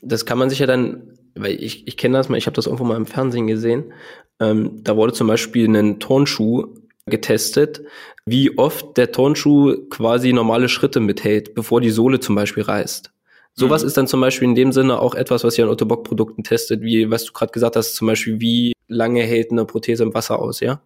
Das 0.00 0.24
kann 0.24 0.38
man 0.38 0.48
sich 0.48 0.58
ja 0.58 0.66
dann, 0.66 1.18
weil 1.34 1.62
ich, 1.62 1.86
ich 1.86 1.98
kenne 1.98 2.16
das 2.16 2.30
mal, 2.30 2.38
ich 2.38 2.46
habe 2.46 2.54
das 2.54 2.64
irgendwo 2.64 2.84
mal 2.84 2.96
im 2.96 3.04
Fernsehen 3.04 3.46
gesehen. 3.46 3.92
Ähm, 4.40 4.82
da 4.82 4.96
wurde 4.96 5.12
zum 5.12 5.26
Beispiel 5.26 5.68
ein 5.68 6.00
Turnschuh 6.00 6.74
getestet, 7.04 7.82
wie 8.24 8.56
oft 8.56 8.96
der 8.96 9.12
Turnschuh 9.12 9.76
quasi 9.90 10.32
normale 10.32 10.70
Schritte 10.70 11.00
mithält, 11.00 11.54
bevor 11.54 11.82
die 11.82 11.90
Sohle 11.90 12.18
zum 12.18 12.34
Beispiel 12.34 12.62
reißt. 12.62 13.12
Sowas 13.52 13.82
mhm. 13.82 13.88
ist 13.88 13.96
dann 13.98 14.06
zum 14.06 14.22
Beispiel 14.22 14.48
in 14.48 14.54
dem 14.54 14.72
Sinne 14.72 14.98
auch 14.98 15.14
etwas, 15.14 15.44
was 15.44 15.58
ihr 15.58 15.64
an 15.64 15.70
Ottobock-Produkten 15.70 16.42
testet, 16.42 16.80
wie, 16.80 17.10
was 17.10 17.26
du 17.26 17.34
gerade 17.34 17.52
gesagt 17.52 17.76
hast, 17.76 17.96
zum 17.96 18.06
Beispiel, 18.06 18.40
wie 18.40 18.72
lange 18.88 19.24
hält 19.24 19.50
eine 19.50 19.66
Prothese 19.66 20.04
im 20.04 20.14
Wasser 20.14 20.38
aus, 20.38 20.60
ja? 20.60 20.80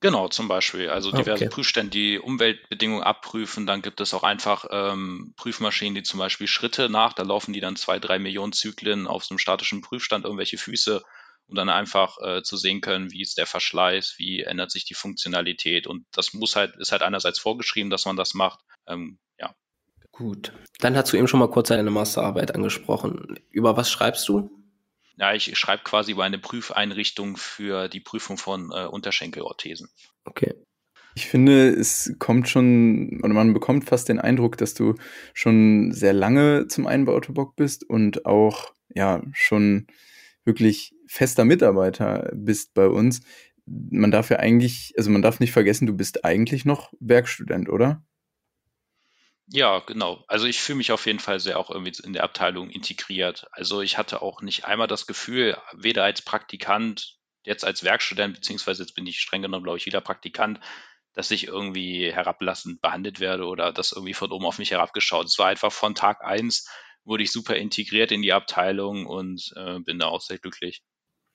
Genau, 0.00 0.28
zum 0.28 0.48
Beispiel. 0.48 0.88
Also 0.88 1.10
diverse 1.12 1.44
okay. 1.44 1.48
Prüfstände, 1.50 1.90
die 1.90 2.18
Umweltbedingungen 2.18 3.02
abprüfen. 3.02 3.66
Dann 3.66 3.82
gibt 3.82 4.00
es 4.00 4.14
auch 4.14 4.22
einfach 4.22 4.64
ähm, 4.70 5.34
Prüfmaschinen, 5.36 5.94
die 5.94 6.02
zum 6.02 6.18
Beispiel 6.18 6.46
Schritte 6.46 6.88
nach, 6.88 7.12
da 7.12 7.22
laufen 7.22 7.52
die 7.52 7.60
dann 7.60 7.76
zwei, 7.76 7.98
drei 7.98 8.18
Millionen 8.18 8.54
Zyklen 8.54 9.06
auf 9.06 9.24
so 9.24 9.32
einem 9.32 9.38
statischen 9.38 9.82
Prüfstand, 9.82 10.24
irgendwelche 10.24 10.56
Füße, 10.56 11.02
um 11.48 11.54
dann 11.54 11.68
einfach 11.68 12.16
äh, 12.22 12.42
zu 12.42 12.56
sehen 12.56 12.80
können, 12.80 13.12
wie 13.12 13.20
ist 13.20 13.36
der 13.36 13.46
Verschleiß, 13.46 14.14
wie 14.16 14.40
ändert 14.40 14.70
sich 14.70 14.86
die 14.86 14.94
Funktionalität. 14.94 15.86
Und 15.86 16.06
das 16.12 16.32
muss 16.32 16.56
halt, 16.56 16.76
ist 16.76 16.92
halt 16.92 17.02
einerseits 17.02 17.38
vorgeschrieben, 17.38 17.90
dass 17.90 18.06
man 18.06 18.16
das 18.16 18.32
macht. 18.32 18.60
Ähm, 18.86 19.18
ja. 19.38 19.54
Gut. 20.12 20.52
Dann 20.78 20.96
hast 20.96 21.12
du 21.12 21.18
eben 21.18 21.28
schon 21.28 21.40
mal 21.40 21.50
kurz 21.50 21.68
deine 21.68 21.90
Masterarbeit 21.90 22.54
angesprochen. 22.54 23.38
Über 23.50 23.76
was 23.76 23.90
schreibst 23.90 24.26
du? 24.30 24.50
Ja, 25.20 25.34
ich 25.34 25.58
schreibe 25.58 25.82
quasi 25.84 26.12
über 26.12 26.24
eine 26.24 26.38
Prüfeinrichtung 26.38 27.36
für 27.36 27.88
die 27.88 28.00
Prüfung 28.00 28.38
von 28.38 28.70
äh, 28.72 28.86
Unterschenkelorthesen. 28.86 29.90
Okay. 30.24 30.54
Ich 31.14 31.26
finde, 31.26 31.68
es 31.68 32.14
kommt 32.18 32.48
schon, 32.48 33.20
oder 33.22 33.34
man 33.34 33.52
bekommt 33.52 33.84
fast 33.84 34.08
den 34.08 34.18
Eindruck, 34.18 34.56
dass 34.56 34.72
du 34.72 34.94
schon 35.34 35.92
sehr 35.92 36.14
lange 36.14 36.68
zum 36.68 36.86
einen 36.86 37.04
bei 37.04 37.12
Autobock 37.12 37.54
bist 37.54 37.84
und 37.84 38.24
auch 38.24 38.72
ja 38.94 39.22
schon 39.32 39.88
wirklich 40.44 40.94
fester 41.06 41.44
Mitarbeiter 41.44 42.30
bist 42.32 42.72
bei 42.72 42.86
uns. 42.86 43.20
Man 43.66 44.10
darf 44.10 44.30
ja 44.30 44.38
eigentlich, 44.38 44.94
also 44.96 45.10
man 45.10 45.20
darf 45.20 45.38
nicht 45.38 45.52
vergessen, 45.52 45.86
du 45.86 45.94
bist 45.94 46.24
eigentlich 46.24 46.64
noch 46.64 46.94
Werkstudent, 46.98 47.68
oder? 47.68 48.02
Ja, 49.52 49.80
genau. 49.80 50.24
Also 50.28 50.46
ich 50.46 50.60
fühle 50.60 50.78
mich 50.78 50.92
auf 50.92 51.06
jeden 51.06 51.18
Fall 51.18 51.40
sehr 51.40 51.58
auch 51.58 51.70
irgendwie 51.70 51.92
in 52.04 52.12
der 52.12 52.22
Abteilung 52.22 52.70
integriert. 52.70 53.46
Also 53.50 53.80
ich 53.80 53.98
hatte 53.98 54.22
auch 54.22 54.42
nicht 54.42 54.64
einmal 54.64 54.86
das 54.86 55.06
Gefühl, 55.06 55.56
weder 55.72 56.04
als 56.04 56.22
Praktikant, 56.22 57.16
jetzt 57.42 57.64
als 57.64 57.82
Werkstudent, 57.82 58.34
beziehungsweise 58.34 58.82
jetzt 58.82 58.94
bin 58.94 59.06
ich 59.06 59.18
streng 59.18 59.42
genommen, 59.42 59.64
glaube 59.64 59.78
ich, 59.78 59.86
wieder 59.86 60.00
Praktikant, 60.00 60.60
dass 61.14 61.32
ich 61.32 61.48
irgendwie 61.48 62.12
herablassend 62.12 62.80
behandelt 62.80 63.18
werde 63.18 63.44
oder 63.44 63.72
dass 63.72 63.90
irgendwie 63.92 64.14
von 64.14 64.30
oben 64.30 64.46
auf 64.46 64.58
mich 64.58 64.70
herabgeschaut. 64.70 65.26
Es 65.26 65.38
war 65.38 65.48
einfach 65.48 65.72
von 65.72 65.96
Tag 65.96 66.24
eins 66.24 66.68
wurde 67.04 67.22
ich 67.22 67.32
super 67.32 67.56
integriert 67.56 68.12
in 68.12 68.22
die 68.22 68.32
Abteilung 68.32 69.06
und 69.06 69.52
äh, 69.56 69.80
bin 69.80 69.98
da 69.98 70.06
auch 70.06 70.20
sehr 70.20 70.38
glücklich. 70.38 70.82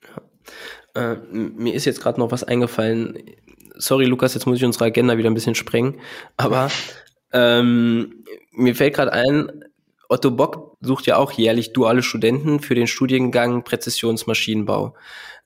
Ja. 0.04 1.12
Äh, 1.14 1.16
mir 1.30 1.74
ist 1.74 1.86
jetzt 1.86 2.02
gerade 2.02 2.20
noch 2.20 2.32
was 2.32 2.44
eingefallen. 2.44 3.36
Sorry, 3.76 4.06
Lukas, 4.06 4.36
jetzt 4.36 4.46
muss 4.46 4.58
ich 4.58 4.66
unsere 4.66 4.86
Agenda 4.86 5.18
wieder 5.18 5.30
ein 5.30 5.34
bisschen 5.34 5.56
sprengen. 5.56 6.00
Aber 6.38 6.72
ähm, 7.36 8.24
mir 8.54 8.76
fällt 8.76 8.96
gerade 8.96 9.12
ein, 9.12 9.66
Otto 10.08 10.32
Bock 10.32 10.78
sucht 10.80 11.06
ja 11.06 11.18
auch 11.18 11.32
jährlich 11.34 11.74
duale 11.74 12.02
Studenten 12.02 12.62
für 12.62 12.76
den 12.76 12.88
Studiengang 12.88 13.64
Präzisionsmaschinenbau. 13.64 14.96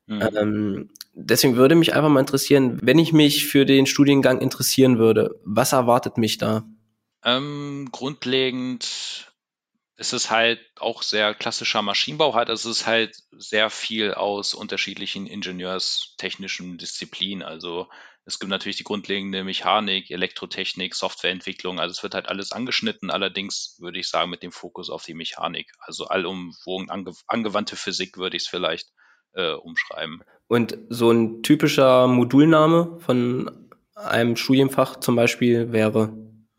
Mhm. 0.05 0.29
Ähm, 0.35 0.89
deswegen 1.13 1.55
würde 1.55 1.75
mich 1.75 1.93
einfach 1.93 2.09
mal 2.09 2.19
interessieren, 2.19 2.77
wenn 2.83 2.99
ich 2.99 3.11
mich 3.11 3.47
für 3.47 3.65
den 3.65 3.87
Studiengang 3.87 4.39
interessieren 4.39 4.99
würde, 4.99 5.39
was 5.43 5.73
erwartet 5.73 6.17
mich 6.17 6.37
da? 6.37 6.63
Ähm, 7.23 7.89
grundlegend 7.91 9.31
ist 9.97 10.13
es 10.13 10.31
halt 10.31 10.59
auch 10.79 11.01
sehr 11.01 11.33
klassischer 11.33 11.81
Maschinenbau 11.81 12.33
halt. 12.33 12.49
Es 12.49 12.65
ist 12.65 12.85
halt 12.87 13.17
sehr 13.31 13.69
viel 13.69 14.13
aus 14.13 14.53
unterschiedlichen 14.53 15.27
ingenieurstechnischen 15.27 16.77
Disziplinen. 16.77 17.43
Also 17.43 17.87
es 18.29 18.39
gibt 18.39 18.51
natürlich 18.51 18.77
die 18.77 18.83
grundlegende 18.83 19.43
Mechanik, 19.43 20.11
Elektrotechnik, 20.11 20.93
Softwareentwicklung. 20.93 21.79
Also 21.79 21.93
es 21.93 22.03
wird 22.03 22.13
halt 22.13 22.29
alles 22.29 22.51
angeschnitten. 22.51 23.09
Allerdings 23.09 23.75
würde 23.79 23.99
ich 23.99 24.07
sagen 24.07 24.29
mit 24.29 24.43
dem 24.43 24.51
Fokus 24.51 24.89
auf 24.89 25.03
die 25.03 25.15
Mechanik. 25.15 25.71
Also 25.79 26.05
allumwogen 26.05 26.89
ange 26.89 27.13
angewandte 27.27 27.75
Physik 27.75 28.17
würde 28.17 28.37
ich 28.37 28.43
es 28.43 28.49
vielleicht 28.49 28.89
äh, 29.33 29.53
umschreiben. 29.53 30.21
Und 30.47 30.77
so 30.89 31.11
ein 31.11 31.41
typischer 31.41 32.07
Modulname 32.07 32.99
von 32.99 33.69
einem 33.95 34.35
Studienfach 34.35 34.99
zum 34.99 35.15
Beispiel 35.15 35.71
wäre? 35.71 36.13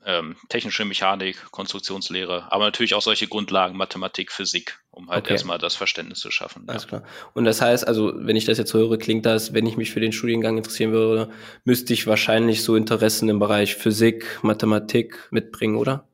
Ähm, 0.07 0.37
technische 0.49 0.87
Mechanik, 0.87 1.51
Konstruktionslehre, 1.51 2.51
aber 2.51 2.65
natürlich 2.65 2.95
auch 2.95 3.03
solche 3.03 3.29
Grundlagen, 3.29 3.77
Mathematik, 3.77 4.33
Physik, 4.33 4.81
um 4.91 5.11
halt 5.11 5.25
okay. 5.25 5.35
erstmal 5.35 5.59
das 5.59 5.77
Verständnis 5.77 6.21
zu 6.21 6.31
schaffen. 6.31 6.65
Alles 6.69 6.85
ja. 6.85 6.89
klar. 6.89 7.03
Und 7.35 7.45
das 7.45 7.61
heißt, 7.61 7.87
also, 7.87 8.11
wenn 8.17 8.35
ich 8.35 8.47
das 8.47 8.57
jetzt 8.57 8.73
höre, 8.73 8.97
klingt 8.97 9.27
das, 9.27 9.53
wenn 9.53 9.67
ich 9.67 9.77
mich 9.77 9.91
für 9.91 10.01
den 10.01 10.13
Studiengang 10.13 10.57
interessieren 10.57 10.93
würde, 10.93 11.31
müsste 11.65 11.93
ich 11.93 12.07
wahrscheinlich 12.07 12.65
so 12.65 12.77
Interessen 12.77 13.29
im 13.29 13.39
Bereich 13.39 13.77
Physik, 13.77 14.39
Mathematik 14.43 15.29
mitbringen, 15.31 15.77
oder? 15.77 16.09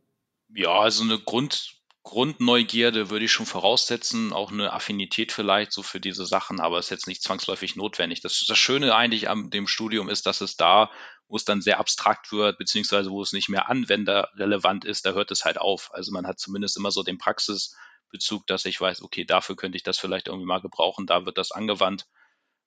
Ja, 0.53 0.81
also 0.81 1.05
eine 1.05 1.21
Grund, 1.21 1.77
Grundneugierde 2.07 3.11
würde 3.11 3.25
ich 3.25 3.33
schon 3.33 3.47
voraussetzen, 3.47 4.33
auch 4.33 4.53
eine 4.53 4.73
Affinität 4.73 5.33
vielleicht 5.33 5.73
so 5.73 5.83
für 5.83 5.99
diese 5.99 6.25
Sachen, 6.25 6.61
aber 6.61 6.79
ist 6.79 6.91
jetzt 6.91 7.09
nicht 7.09 7.21
zwangsläufig 7.21 7.75
notwendig. 7.75 8.21
Das, 8.21 8.45
das 8.47 8.57
Schöne 8.57 8.95
eigentlich 8.95 9.29
an 9.29 9.51
dem 9.51 9.67
Studium 9.67 10.09
ist, 10.09 10.25
dass 10.25 10.41
es 10.41 10.57
da, 10.57 10.91
wo 11.29 11.37
es 11.37 11.45
dann 11.45 11.61
sehr 11.61 11.79
abstrakt 11.79 12.33
wird, 12.33 12.59
beziehungsweise 12.59 13.11
wo 13.11 13.23
es 13.23 13.33
nicht 13.33 13.49
mehr 13.49 13.69
anwenderrelevant 13.69 14.85
ist, 14.85 15.07
da 15.07 15.13
hört 15.13 15.31
es 15.31 15.45
halt 15.45 15.59
auf. 15.59 15.91
Also 15.93 16.13
man 16.13 16.27
hat 16.27 16.39
zumindest 16.39 16.77
immer 16.77 16.91
so 16.91 17.03
den 17.03 17.19
Praxisbezug, 17.19 18.47
dass 18.47 18.65
ich 18.65 18.81
weiß, 18.81 19.03
okay, 19.03 19.25
dafür 19.25 19.57
könnte 19.57 19.77
ich 19.77 19.83
das 19.83 19.99
vielleicht 19.99 20.29
irgendwie 20.29 20.47
mal 20.47 20.61
gebrauchen, 20.61 21.07
da 21.07 21.27
wird 21.27 21.39
das 21.39 21.53
angewandt. 21.53 22.07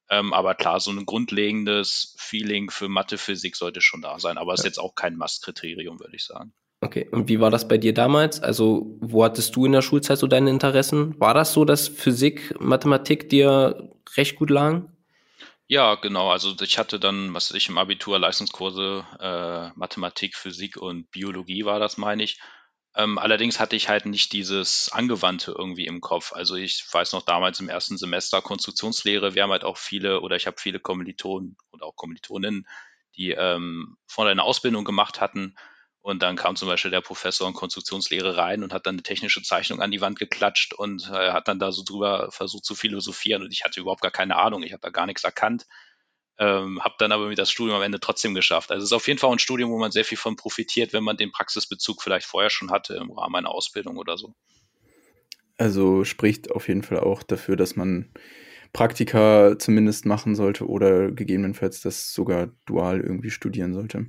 Ähm, 0.09 0.33
aber 0.33 0.55
klar, 0.55 0.79
so 0.79 0.91
ein 0.91 1.05
grundlegendes 1.05 2.15
Feeling 2.17 2.71
für 2.71 2.89
Mathe, 2.89 3.17
Physik 3.17 3.55
sollte 3.55 3.79
schon 3.79 4.01
da 4.01 4.19
sein, 4.19 4.37
aber 4.37 4.53
es 4.53 4.59
ja. 4.59 4.63
ist 4.63 4.71
jetzt 4.71 4.79
auch 4.79 4.95
kein 4.95 5.15
Must-Kriterium, 5.15 5.99
würde 5.99 6.15
ich 6.15 6.25
sagen. 6.25 6.53
Okay, 6.81 7.07
und 7.11 7.27
wie 7.27 7.39
war 7.41 7.51
das 7.51 7.67
bei 7.67 7.77
dir 7.77 7.93
damals? 7.93 8.41
Also, 8.41 8.97
wo 9.01 9.23
hattest 9.23 9.55
du 9.55 9.65
in 9.65 9.73
der 9.73 9.81
Schulzeit 9.81 10.17
so 10.17 10.27
deine 10.27 10.49
Interessen? 10.49 11.19
War 11.19 11.33
das 11.33 11.53
so, 11.53 11.65
dass 11.65 11.89
Physik, 11.89 12.55
Mathematik 12.59 13.29
dir 13.29 13.91
recht 14.15 14.37
gut 14.37 14.49
lagen? 14.49 14.95
Ja, 15.71 15.93
genau. 15.95 16.31
Also 16.31 16.55
ich 16.61 16.77
hatte 16.79 16.99
dann, 16.99 17.33
was 17.35 17.51
ich, 17.51 17.69
im 17.69 17.77
Abitur 17.77 18.17
Leistungskurse 18.17 19.05
äh, 19.19 19.77
Mathematik, 19.77 20.35
Physik 20.35 20.77
und 20.77 21.11
Biologie 21.11 21.63
war 21.63 21.79
das, 21.79 21.97
meine 21.97 22.23
ich. 22.23 22.39
Ähm, 22.95 23.19
allerdings 23.19 23.59
hatte 23.59 23.75
ich 23.75 23.87
halt 23.87 24.07
nicht 24.07 24.33
dieses 24.33 24.89
Angewandte 24.91 25.53
irgendwie 25.55 25.85
im 25.85 26.01
Kopf. 26.01 26.33
Also 26.33 26.55
ich 26.55 26.83
weiß 26.91 27.13
noch 27.13 27.21
damals 27.21 27.59
im 27.59 27.69
ersten 27.69 27.97
Semester 27.99 28.41
Konstruktionslehre, 28.41 29.35
wir 29.35 29.43
haben 29.43 29.51
halt 29.51 29.63
auch 29.63 29.77
viele 29.77 30.21
oder 30.21 30.35
ich 30.35 30.47
habe 30.47 30.57
viele 30.59 30.79
Kommilitonen 30.79 31.55
und 31.69 31.83
auch 31.83 31.95
Kommilitoninnen, 31.95 32.65
die 33.15 33.29
ähm, 33.31 33.95
von 34.07 34.27
einer 34.27 34.43
Ausbildung 34.43 34.85
gemacht 34.85 35.21
hatten 35.21 35.53
und 36.09 36.23
dann 36.23 36.35
kam 36.35 36.55
zum 36.55 36.67
Beispiel 36.67 36.91
der 36.91 37.01
Professor 37.01 37.47
in 37.47 37.53
Konstruktionslehre 37.53 38.35
rein 38.35 38.63
und 38.63 38.73
hat 38.73 38.85
dann 38.85 38.95
eine 38.95 39.03
technische 39.03 39.41
Zeichnung 39.41 39.81
an 39.81 39.91
die 39.91 40.01
Wand 40.01 40.19
geklatscht 40.19 40.73
und 40.73 41.09
äh, 41.09 41.31
hat 41.31 41.47
dann 41.47 41.59
da 41.59 41.71
so 41.71 41.83
drüber 41.83 42.29
versucht 42.31 42.65
zu 42.65 42.75
philosophieren. 42.75 43.43
Und 43.43 43.51
ich 43.51 43.63
hatte 43.63 43.79
überhaupt 43.79 44.01
gar 44.01 44.11
keine 44.11 44.35
Ahnung, 44.37 44.63
ich 44.63 44.73
habe 44.73 44.81
da 44.81 44.89
gar 44.89 45.05
nichts 45.05 45.23
erkannt. 45.23 45.67
Ähm, 46.37 46.83
habe 46.83 46.95
dann 46.99 47.11
aber 47.11 47.27
mit 47.27 47.37
das 47.37 47.51
Studium 47.51 47.75
am 47.75 47.81
Ende 47.83 47.99
trotzdem 47.99 48.33
geschafft. 48.33 48.71
Also 48.71 48.83
es 48.83 48.89
ist 48.89 48.95
auf 48.95 49.07
jeden 49.07 49.19
Fall 49.19 49.31
ein 49.31 49.39
Studium, 49.39 49.71
wo 49.71 49.77
man 49.77 49.91
sehr 49.91 50.05
viel 50.05 50.17
von 50.17 50.35
profitiert, 50.35 50.93
wenn 50.93 51.03
man 51.03 51.17
den 51.17 51.31
Praxisbezug 51.31 52.01
vielleicht 52.01 52.25
vorher 52.25 52.49
schon 52.49 52.71
hatte 52.71 52.95
im 52.95 53.11
Rahmen 53.11 53.35
einer 53.35 53.51
Ausbildung 53.51 53.97
oder 53.97 54.17
so. 54.17 54.33
Also 55.57 56.05
spricht 56.05 56.51
auf 56.51 56.69
jeden 56.69 56.83
Fall 56.83 57.01
auch 57.01 57.23
dafür, 57.23 57.57
dass 57.57 57.75
man 57.75 58.13
Praktika 58.71 59.59
zumindest 59.59 60.05
machen 60.05 60.35
sollte 60.35 60.67
oder 60.67 61.11
gegebenenfalls 61.11 61.81
das 61.81 62.13
sogar 62.13 62.47
dual 62.65 63.01
irgendwie 63.01 63.31
studieren 63.31 63.73
sollte. 63.73 64.07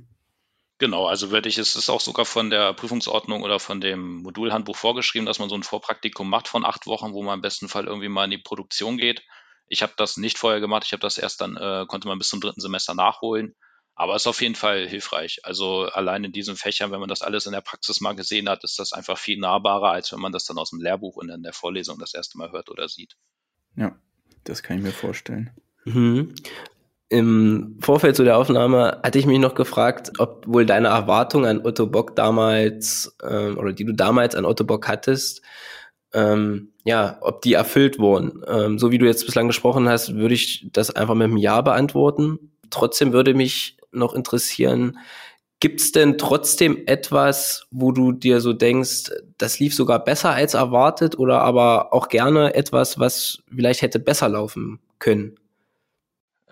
Genau, 0.81 1.05
also 1.05 1.29
würde 1.29 1.47
ich, 1.47 1.59
es 1.59 1.75
ist 1.75 1.91
auch 1.91 2.01
sogar 2.01 2.25
von 2.25 2.49
der 2.49 2.73
Prüfungsordnung 2.73 3.43
oder 3.43 3.59
von 3.59 3.81
dem 3.81 4.23
Modulhandbuch 4.23 4.75
vorgeschrieben, 4.75 5.27
dass 5.27 5.37
man 5.37 5.47
so 5.47 5.53
ein 5.53 5.61
Vorpraktikum 5.61 6.27
macht 6.27 6.47
von 6.47 6.65
acht 6.65 6.87
Wochen, 6.87 7.13
wo 7.13 7.21
man 7.21 7.35
im 7.35 7.41
besten 7.43 7.69
Fall 7.69 7.85
irgendwie 7.85 8.09
mal 8.09 8.25
in 8.25 8.31
die 8.31 8.39
Produktion 8.39 8.97
geht. 8.97 9.21
Ich 9.67 9.83
habe 9.83 9.93
das 9.95 10.17
nicht 10.17 10.39
vorher 10.39 10.59
gemacht, 10.59 10.81
ich 10.87 10.93
habe 10.93 11.01
das 11.01 11.19
erst 11.19 11.39
dann, 11.39 11.55
äh, 11.55 11.85
konnte 11.87 12.07
man 12.07 12.17
bis 12.17 12.29
zum 12.29 12.41
dritten 12.41 12.61
Semester 12.61 12.95
nachholen. 12.95 13.55
Aber 13.93 14.15
ist 14.15 14.25
auf 14.25 14.41
jeden 14.41 14.55
Fall 14.55 14.87
hilfreich. 14.87 15.41
Also 15.43 15.83
allein 15.83 16.23
in 16.23 16.31
diesen 16.31 16.55
Fächern, 16.55 16.91
wenn 16.91 16.99
man 16.99 17.09
das 17.09 17.21
alles 17.21 17.45
in 17.45 17.51
der 17.51 17.61
Praxis 17.61 18.01
mal 18.01 18.15
gesehen 18.15 18.49
hat, 18.49 18.63
ist 18.63 18.79
das 18.79 18.91
einfach 18.91 19.19
viel 19.19 19.37
nahbarer, 19.37 19.91
als 19.91 20.11
wenn 20.11 20.19
man 20.19 20.31
das 20.31 20.45
dann 20.45 20.57
aus 20.57 20.71
dem 20.71 20.81
Lehrbuch 20.81 21.15
und 21.15 21.29
in 21.29 21.43
der 21.43 21.53
Vorlesung 21.53 21.99
das 21.99 22.15
erste 22.15 22.39
Mal 22.39 22.51
hört 22.51 22.71
oder 22.71 22.89
sieht. 22.89 23.17
Ja, 23.75 23.95
das 24.45 24.63
kann 24.63 24.77
ich 24.77 24.83
mir 24.83 24.93
vorstellen. 24.93 25.51
Mhm. 25.85 26.33
Im 27.11 27.75
Vorfeld 27.81 28.15
zu 28.15 28.23
der 28.23 28.37
Aufnahme 28.37 29.01
hatte 29.03 29.19
ich 29.19 29.25
mich 29.25 29.37
noch 29.37 29.53
gefragt, 29.53 30.13
ob 30.17 30.47
wohl 30.47 30.65
deine 30.65 30.87
Erwartung 30.87 31.45
an 31.45 31.59
Otto 31.65 31.85
Bock 31.85 32.15
damals 32.15 33.13
ähm, 33.21 33.57
oder 33.57 33.73
die 33.73 33.83
du 33.83 33.93
damals 33.93 34.33
an 34.33 34.45
Otto 34.45 34.63
Bock 34.63 34.87
hattest, 34.87 35.41
ähm, 36.13 36.69
ja, 36.85 37.17
ob 37.19 37.41
die 37.41 37.51
erfüllt 37.51 37.99
wurden. 37.99 38.41
Ähm, 38.47 38.79
so 38.79 38.91
wie 38.91 38.97
du 38.97 39.05
jetzt 39.05 39.25
bislang 39.25 39.47
gesprochen 39.47 39.89
hast, 39.89 40.15
würde 40.15 40.35
ich 40.35 40.69
das 40.71 40.89
einfach 40.95 41.13
mit 41.13 41.25
einem 41.25 41.35
Ja 41.35 41.59
beantworten. 41.59 42.53
Trotzdem 42.69 43.11
würde 43.11 43.33
mich 43.33 43.75
noch 43.91 44.13
interessieren, 44.13 44.97
gibt 45.59 45.81
es 45.81 45.91
denn 45.91 46.17
trotzdem 46.17 46.83
etwas, 46.85 47.67
wo 47.71 47.91
du 47.91 48.13
dir 48.13 48.39
so 48.39 48.53
denkst, 48.53 49.11
das 49.37 49.59
lief 49.59 49.75
sogar 49.75 50.01
besser 50.01 50.29
als 50.29 50.53
erwartet 50.53 51.19
oder 51.19 51.41
aber 51.41 51.93
auch 51.93 52.07
gerne 52.07 52.53
etwas, 52.53 52.99
was 52.99 53.39
vielleicht 53.53 53.81
hätte 53.81 53.99
besser 53.99 54.29
laufen 54.29 54.79
können? 54.97 55.35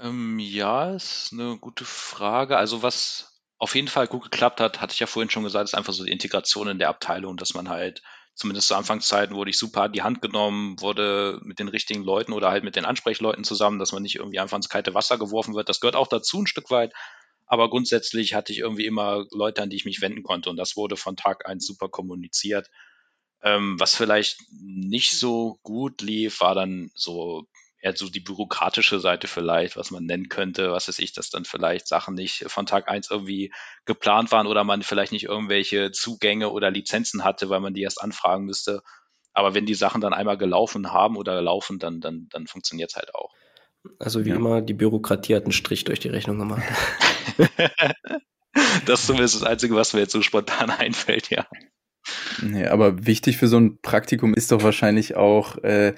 Ähm, 0.02 0.40
ja, 0.40 0.94
ist 0.96 1.30
eine 1.34 1.58
gute 1.58 1.86
Frage. 1.86 2.58
Also 2.58 2.82
was 2.84 3.42
auf 3.58 3.76
jeden 3.76 3.88
Fall 3.88 4.08
gut 4.08 4.24
geklappt 4.24 4.62
hat, 4.62 4.82
hatte 4.82 4.94
ich 4.94 5.00
ja 5.00 5.08
vorhin 5.08 5.30
schon 5.30 5.44
gesagt, 5.44 5.66
ist 5.66 5.76
einfach 5.76 5.94
so 5.94 6.06
die 6.06 6.12
Integration 6.12 6.70
in 6.70 6.80
der 6.80 6.90
Abteilung, 6.90 7.36
dass 7.38 7.54
man 7.54 7.70
halt 7.70 8.02
zumindest 8.34 8.70
zu 8.70 8.76
Anfangszeiten 8.76 9.36
wurde 9.36 9.50
ich 9.50 9.58
super 9.58 9.84
an 9.84 9.92
die 9.92 10.02
Hand 10.02 10.22
genommen, 10.22 10.80
wurde 10.80 11.42
mit 11.44 11.60
den 11.60 11.68
richtigen 11.68 12.04
Leuten 12.04 12.32
oder 12.32 12.52
halt 12.52 12.64
mit 12.64 12.78
den 12.78 12.86
Ansprechleuten 12.86 13.44
zusammen, 13.44 13.80
dass 13.80 13.92
man 13.92 14.02
nicht 14.02 14.16
irgendwie 14.16 14.40
einfach 14.40 14.56
ins 14.56 14.70
kalte 14.70 14.94
Wasser 14.94 15.18
geworfen 15.18 15.56
wird. 15.56 15.68
Das 15.68 15.82
gehört 15.82 15.98
auch 15.98 16.08
dazu 16.08 16.40
ein 16.40 16.48
Stück 16.48 16.72
weit. 16.72 16.94
Aber 17.48 17.70
grundsätzlich 17.70 18.34
hatte 18.36 18.54
ich 18.54 18.60
irgendwie 18.60 18.86
immer 18.86 19.26
Leute, 19.32 19.62
an 19.62 19.70
die 19.70 19.76
ich 19.76 19.86
mich 19.86 20.02
wenden 20.02 20.24
konnte 20.24 20.50
und 20.50 20.56
das 20.58 20.78
wurde 20.78 20.96
von 20.96 21.18
Tag 21.18 21.50
eins 21.50 21.66
super 21.66 21.90
kommuniziert. 21.90 22.70
Ähm, 23.42 23.78
was 23.80 23.96
vielleicht 23.96 24.38
nicht 24.52 25.18
so 25.18 25.60
gut 25.64 26.02
lief, 26.02 26.40
war 26.42 26.56
dann 26.56 26.92
so 26.94 27.46
eher 27.82 27.96
so 27.96 28.10
die 28.10 28.20
bürokratische 28.20 29.00
Seite 29.00 29.28
vielleicht, 29.28 29.78
was 29.78 29.92
man 29.92 30.06
nennen 30.06 30.30
könnte, 30.30 30.72
was 30.72 30.88
weiß 30.88 31.00
ich, 31.00 31.14
dass 31.14 31.30
dann 31.30 31.46
vielleicht 31.46 31.88
Sachen 31.88 32.14
nicht 32.14 32.46
von 32.48 32.66
Tag 32.66 32.90
eins 32.90 33.10
irgendwie 33.10 33.54
geplant 33.86 34.32
waren 34.32 34.48
oder 34.48 34.64
man 34.64 34.84
vielleicht 34.84 35.12
nicht 35.12 35.26
irgendwelche 35.26 35.92
Zugänge 35.92 36.50
oder 36.50 36.72
Lizenzen 36.72 37.24
hatte, 37.24 37.50
weil 37.50 37.62
man 37.62 37.74
die 37.74 37.84
erst 37.84 38.02
anfragen 38.02 38.46
müsste. 38.46 38.82
Aber 39.34 39.54
wenn 39.54 39.66
die 39.66 39.76
Sachen 39.76 40.02
dann 40.02 40.14
einmal 40.14 40.38
gelaufen 40.38 40.92
haben 40.92 41.16
oder 41.16 41.42
laufen, 41.42 41.80
dann, 41.80 42.02
dann, 42.02 42.28
dann 42.32 42.48
funktioniert 42.48 42.92
es 42.92 42.96
halt 42.98 43.16
auch. 43.16 43.34
Also 43.98 44.26
wie 44.26 44.30
ja. 44.30 44.36
immer, 44.36 44.62
die 44.62 44.74
Bürokratie 44.74 45.36
hat 45.36 45.44
einen 45.44 45.54
Strich 45.54 45.86
durch 45.86 46.00
die 46.00 46.10
Rechnung 46.10 46.40
gemacht. 46.40 46.64
das 48.86 49.02
ist 49.02 49.08
zumindest 49.08 49.36
das 49.36 49.44
Einzige, 49.44 49.76
was 49.76 49.94
mir 49.94 50.02
jetzt 50.02 50.12
so 50.12 50.22
spontan 50.22 50.70
einfällt, 50.70 51.30
ja. 51.30 51.48
Nee, 52.42 52.66
aber 52.66 53.06
wichtig 53.06 53.38
für 53.38 53.48
so 53.48 53.58
ein 53.58 53.82
Praktikum 53.82 54.34
ist 54.34 54.52
doch 54.52 54.64
wahrscheinlich 54.64 55.16
auch, 55.16 55.58
äh, 55.58 55.94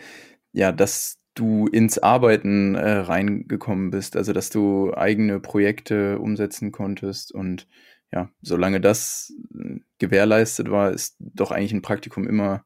ja, 0.52 0.72
dass 0.72 1.21
du 1.34 1.68
ins 1.68 1.98
Arbeiten 1.98 2.76
äh, 2.76 2.92
reingekommen 2.92 3.92
bist, 3.92 4.16
also 4.16 4.34
dass 4.34 4.50
du 4.50 4.94
eigene 4.94 5.40
Projekte 5.40 6.20
umsetzen 6.20 6.72
konntest 6.72 7.32
und 7.32 7.68
ja, 8.12 8.30
solange 8.42 8.82
das 8.82 9.34
äh, 9.54 9.80
gewährleistet 9.98 10.70
war, 10.70 10.92
ist 10.92 11.16
doch 11.20 11.52
eigentlich 11.52 11.74
ein 11.74 11.82
Praktikum 11.82 12.28
immer, 12.28 12.66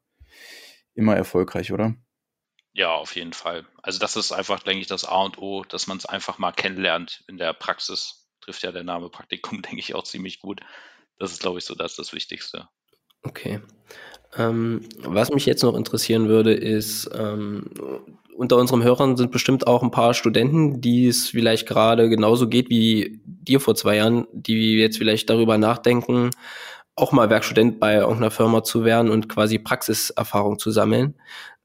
immer 0.95 1.15
erfolgreich, 1.15 1.71
oder? 1.71 1.95
Ja, 2.73 2.93
auf 2.93 3.15
jeden 3.15 3.33
Fall. 3.33 3.65
Also 3.83 3.99
das 3.99 4.15
ist 4.15 4.31
einfach, 4.31 4.61
denke 4.61 4.81
ich, 4.81 4.87
das 4.87 5.05
A 5.05 5.23
und 5.23 5.37
O, 5.37 5.63
dass 5.63 5.87
man 5.87 5.97
es 5.97 6.05
einfach 6.05 6.39
mal 6.39 6.51
kennenlernt 6.51 7.23
in 7.27 7.37
der 7.37 7.53
Praxis 7.53 8.25
trifft 8.41 8.63
ja 8.63 8.71
der 8.71 8.83
Name 8.83 9.09
Praktikum, 9.09 9.61
denke 9.61 9.79
ich, 9.79 9.95
auch 9.95 10.03
ziemlich 10.03 10.39
gut. 10.39 10.61
Das 11.17 11.31
ist, 11.31 11.41
glaube 11.41 11.59
ich, 11.59 11.65
so 11.65 11.75
das, 11.75 11.95
das 11.95 12.13
Wichtigste. 12.13 12.67
Okay. 13.25 13.59
Ähm, 14.37 14.81
was 14.99 15.31
mich 15.31 15.45
jetzt 15.45 15.63
noch 15.63 15.75
interessieren 15.75 16.27
würde, 16.27 16.53
ist, 16.53 17.09
ähm, 17.17 17.69
unter 18.35 18.57
unseren 18.57 18.83
Hörern 18.83 19.15
sind 19.15 19.31
bestimmt 19.31 19.65
auch 19.65 19.81
ein 19.81 19.91
paar 19.91 20.13
Studenten, 20.13 20.81
die 20.81 21.07
es 21.07 21.29
vielleicht 21.29 21.67
gerade 21.67 22.09
genauso 22.09 22.49
geht 22.49 22.69
wie 22.69 23.21
dir 23.25 23.61
vor 23.61 23.75
zwei 23.75 23.97
Jahren, 23.97 24.27
die 24.33 24.75
jetzt 24.75 24.97
vielleicht 24.97 25.29
darüber 25.29 25.57
nachdenken, 25.57 26.31
auch 26.95 27.11
mal 27.11 27.29
Werkstudent 27.29 27.79
bei 27.79 27.95
irgendeiner 27.95 28.31
Firma 28.31 28.63
zu 28.63 28.83
werden 28.83 29.09
und 29.09 29.29
quasi 29.29 29.57
Praxiserfahrung 29.57 30.59
zu 30.59 30.71
sammeln. 30.71 31.15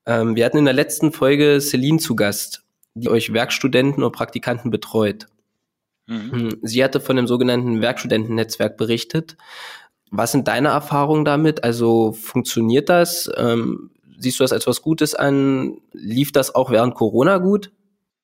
Ähm, 0.07 0.37
wir 0.37 0.45
hatten 0.45 0.59
in 0.59 0.65
der 0.65 0.75
letzten 0.75 1.13
Folge 1.13 1.61
Celine 1.61 1.99
zu 1.99 2.15
Gast, 2.15 2.65
die 2.95 3.09
euch 3.09 3.33
Werkstudenten 3.33 4.03
und 4.03 4.13
Praktikanten 4.13 4.71
betreut. 4.71 5.27
Mhm. 6.07 6.33
Hm, 6.33 6.59
sie 6.63 6.83
hatte 6.83 7.01
von 7.01 7.17
dem 7.17 7.27
sogenannten 7.27 7.81
Werkstudentennetzwerk 7.81 8.77
berichtet. 8.77 9.37
Was 10.11 10.33
sind 10.33 10.49
deine 10.49 10.69
Erfahrungen 10.69 11.25
damit? 11.25 11.65
Also 11.65 12.13
funktioniert 12.13 12.89
das? 12.89 13.31
Ähm, 13.37 13.91
siehst 14.19 14.41
du 14.41 14.45
das 14.45 14.53
als 14.53 14.67
was 14.67 14.83
Gutes 14.83 15.15
an? 15.15 15.79
Lief 15.93 16.33
das 16.33 16.55
auch 16.55 16.71
während 16.71 16.95
Corona 16.95 17.39
gut? 17.39 17.71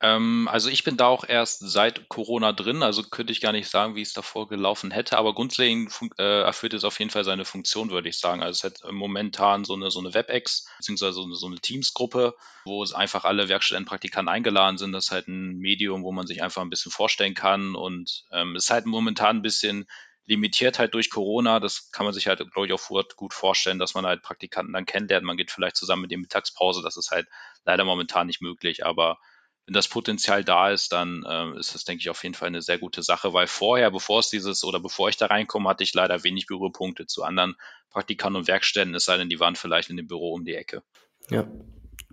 Ähm, 0.03 0.47
also 0.53 0.69
ich 0.69 0.85
bin 0.85 0.99
da 0.99 1.07
auch 1.07 1.27
erst 1.27 1.61
seit 1.61 2.11
Corona 2.11 2.53
drin, 2.53 2.83
also 2.83 3.03
könnte 3.03 3.33
ich 3.33 3.41
gar 3.41 3.53
nicht 3.53 3.71
sagen, 3.71 3.95
wie 3.95 4.03
es 4.03 4.13
davor 4.13 4.47
gelaufen 4.47 4.91
hätte, 4.91 5.17
aber 5.17 5.35
grundlegend 5.35 5.91
äh, 6.19 6.43
erfüllt 6.43 6.75
es 6.75 6.85
auf 6.85 6.99
jeden 6.99 7.11
Fall 7.11 7.25
seine 7.25 7.47
Funktion, 7.47 7.89
würde 7.91 8.11
ich 8.11 8.19
sagen. 8.19 8.43
Also 8.43 8.59
es 8.59 8.65
hat 8.65 8.93
momentan 8.93 9.65
so 9.65 9.75
eine, 9.75 9.91
so 9.91 10.01
eine 10.01 10.13
WebEx, 10.13 10.69
beziehungsweise 10.77 11.15
so 11.15 11.25
eine, 11.25 11.35
so 11.35 11.47
eine 11.47 11.57
Teams-Gruppe, 11.57 12.35
wo 12.67 12.83
es 12.83 12.93
einfach 12.93 13.25
alle 13.25 13.49
Werkstudentenpraktikanten 13.49 14.29
eingeladen 14.29 14.77
sind. 14.77 14.93
Das 14.93 15.07
ist 15.07 15.13
halt 15.13 15.29
ein 15.29 15.57
Medium, 15.57 16.03
wo 16.03 16.13
man 16.13 16.27
sich 16.27 16.43
einfach 16.43 16.61
ein 16.61 16.71
bisschen 16.71 16.93
vorstellen 16.93 17.35
kann 17.35 17.75
und 17.75 18.25
ähm, 18.33 18.55
ist 18.55 18.71
halt 18.71 18.85
momentan 18.85 19.37
ein 19.37 19.43
bisschen 19.43 19.87
limitiert 20.27 20.79
halt 20.79 20.95
durch 20.95 21.11
Corona. 21.11 21.61
Das 21.61 21.91
kann 21.93 22.05
man 22.05 22.13
sich 22.13 22.27
halt, 22.27 22.39
glaube 22.53 22.67
ich, 22.67 22.73
auch 22.73 23.07
gut 23.17 23.33
vorstellen, 23.33 23.79
dass 23.79 23.95
man 23.95 24.07
halt 24.07 24.23
Praktikanten 24.23 24.73
dann 24.73 24.87
kennenlernt. 24.87 25.25
Man 25.25 25.37
geht 25.37 25.51
vielleicht 25.51 25.77
zusammen 25.77 26.03
mit 26.03 26.11
der 26.11 26.19
Mittagspause. 26.19 26.83
Das 26.83 26.97
ist 26.97 27.11
halt 27.11 27.29
leider 27.65 27.85
momentan 27.85 28.27
nicht 28.27 28.43
möglich, 28.43 28.85
aber 28.85 29.19
wenn 29.67 29.75
das 29.75 29.89
Potenzial 29.89 30.45
da 30.45 30.71
ist, 30.71 30.93
dann 30.93 31.25
äh, 31.25 31.59
ist 31.59 31.75
das, 31.75 31.85
denke 31.85 32.01
ich, 32.01 32.09
auf 32.09 32.23
jeden 32.23 32.37
Fall 32.37 32.49
eine 32.49 32.63
sehr 32.63 32.79
gute 32.79 33.03
Sache, 33.03 33.33
weil 33.33 33.49
vorher, 33.49 33.91
bevor 33.91 34.21
es 34.21 34.31
dieses 34.31 34.63
oder 34.63 34.79
bevor 34.79 35.09
ich 35.09 35.17
da 35.17 35.27
reinkomme, 35.27 35.69
hatte 35.69 35.83
ich 35.83 35.93
leider 35.93 36.23
wenig 36.23 36.47
Berührpunkte 36.47 37.07
zu 37.07 37.25
anderen 37.25 37.57
Praktikanten 37.91 38.41
und 38.41 38.49
Werkstätten, 38.49 38.95
es 38.95 39.05
sei 39.05 39.17
denn, 39.17 39.29
die 39.29 39.41
waren 39.41 39.57
vielleicht 39.57 39.91
in 39.91 39.97
dem 39.97 40.07
Büro 40.07 40.35
um 40.35 40.45
die 40.45 40.55
Ecke. 40.55 40.85
Ja, 41.31 41.49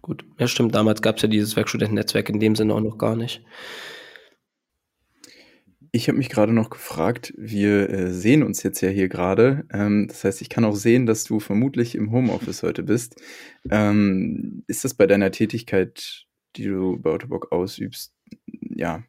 gut. 0.01 0.25
Ja, 0.39 0.47
stimmt. 0.47 0.73
Damals 0.73 1.03
gab 1.03 1.17
es 1.17 1.21
ja 1.21 1.27
dieses 1.27 1.55
Werkstudentennetzwerk 1.55 2.29
in 2.29 2.39
dem 2.39 2.55
Sinne 2.55 2.73
auch 2.73 2.81
noch 2.81 2.97
gar 2.97 3.15
nicht. 3.15 3.43
Ich 5.95 6.07
habe 6.07 6.17
mich 6.17 6.29
gerade 6.29 6.51
noch 6.53 6.71
gefragt, 6.71 7.33
wir 7.37 7.89
äh, 7.89 8.11
sehen 8.11 8.41
uns 8.43 8.63
jetzt 8.63 8.81
ja 8.81 8.89
hier 8.89 9.07
gerade. 9.07 9.65
Ähm, 9.71 10.07
das 10.09 10.23
heißt, 10.23 10.41
ich 10.41 10.49
kann 10.49 10.65
auch 10.65 10.75
sehen, 10.75 11.05
dass 11.05 11.23
du 11.23 11.39
vermutlich 11.39 11.93
im 11.93 12.11
Homeoffice 12.11 12.63
heute 12.63 12.83
bist. 12.83 13.21
Ähm, 13.69 14.63
ist 14.67 14.83
das 14.83 14.95
bei 14.95 15.05
deiner 15.05 15.31
Tätigkeit 15.31 16.25
die 16.55 16.65
du 16.65 16.99
bei 16.99 17.11
Autobock 17.11 17.51
ausübst, 17.51 18.13
ja, 18.61 19.03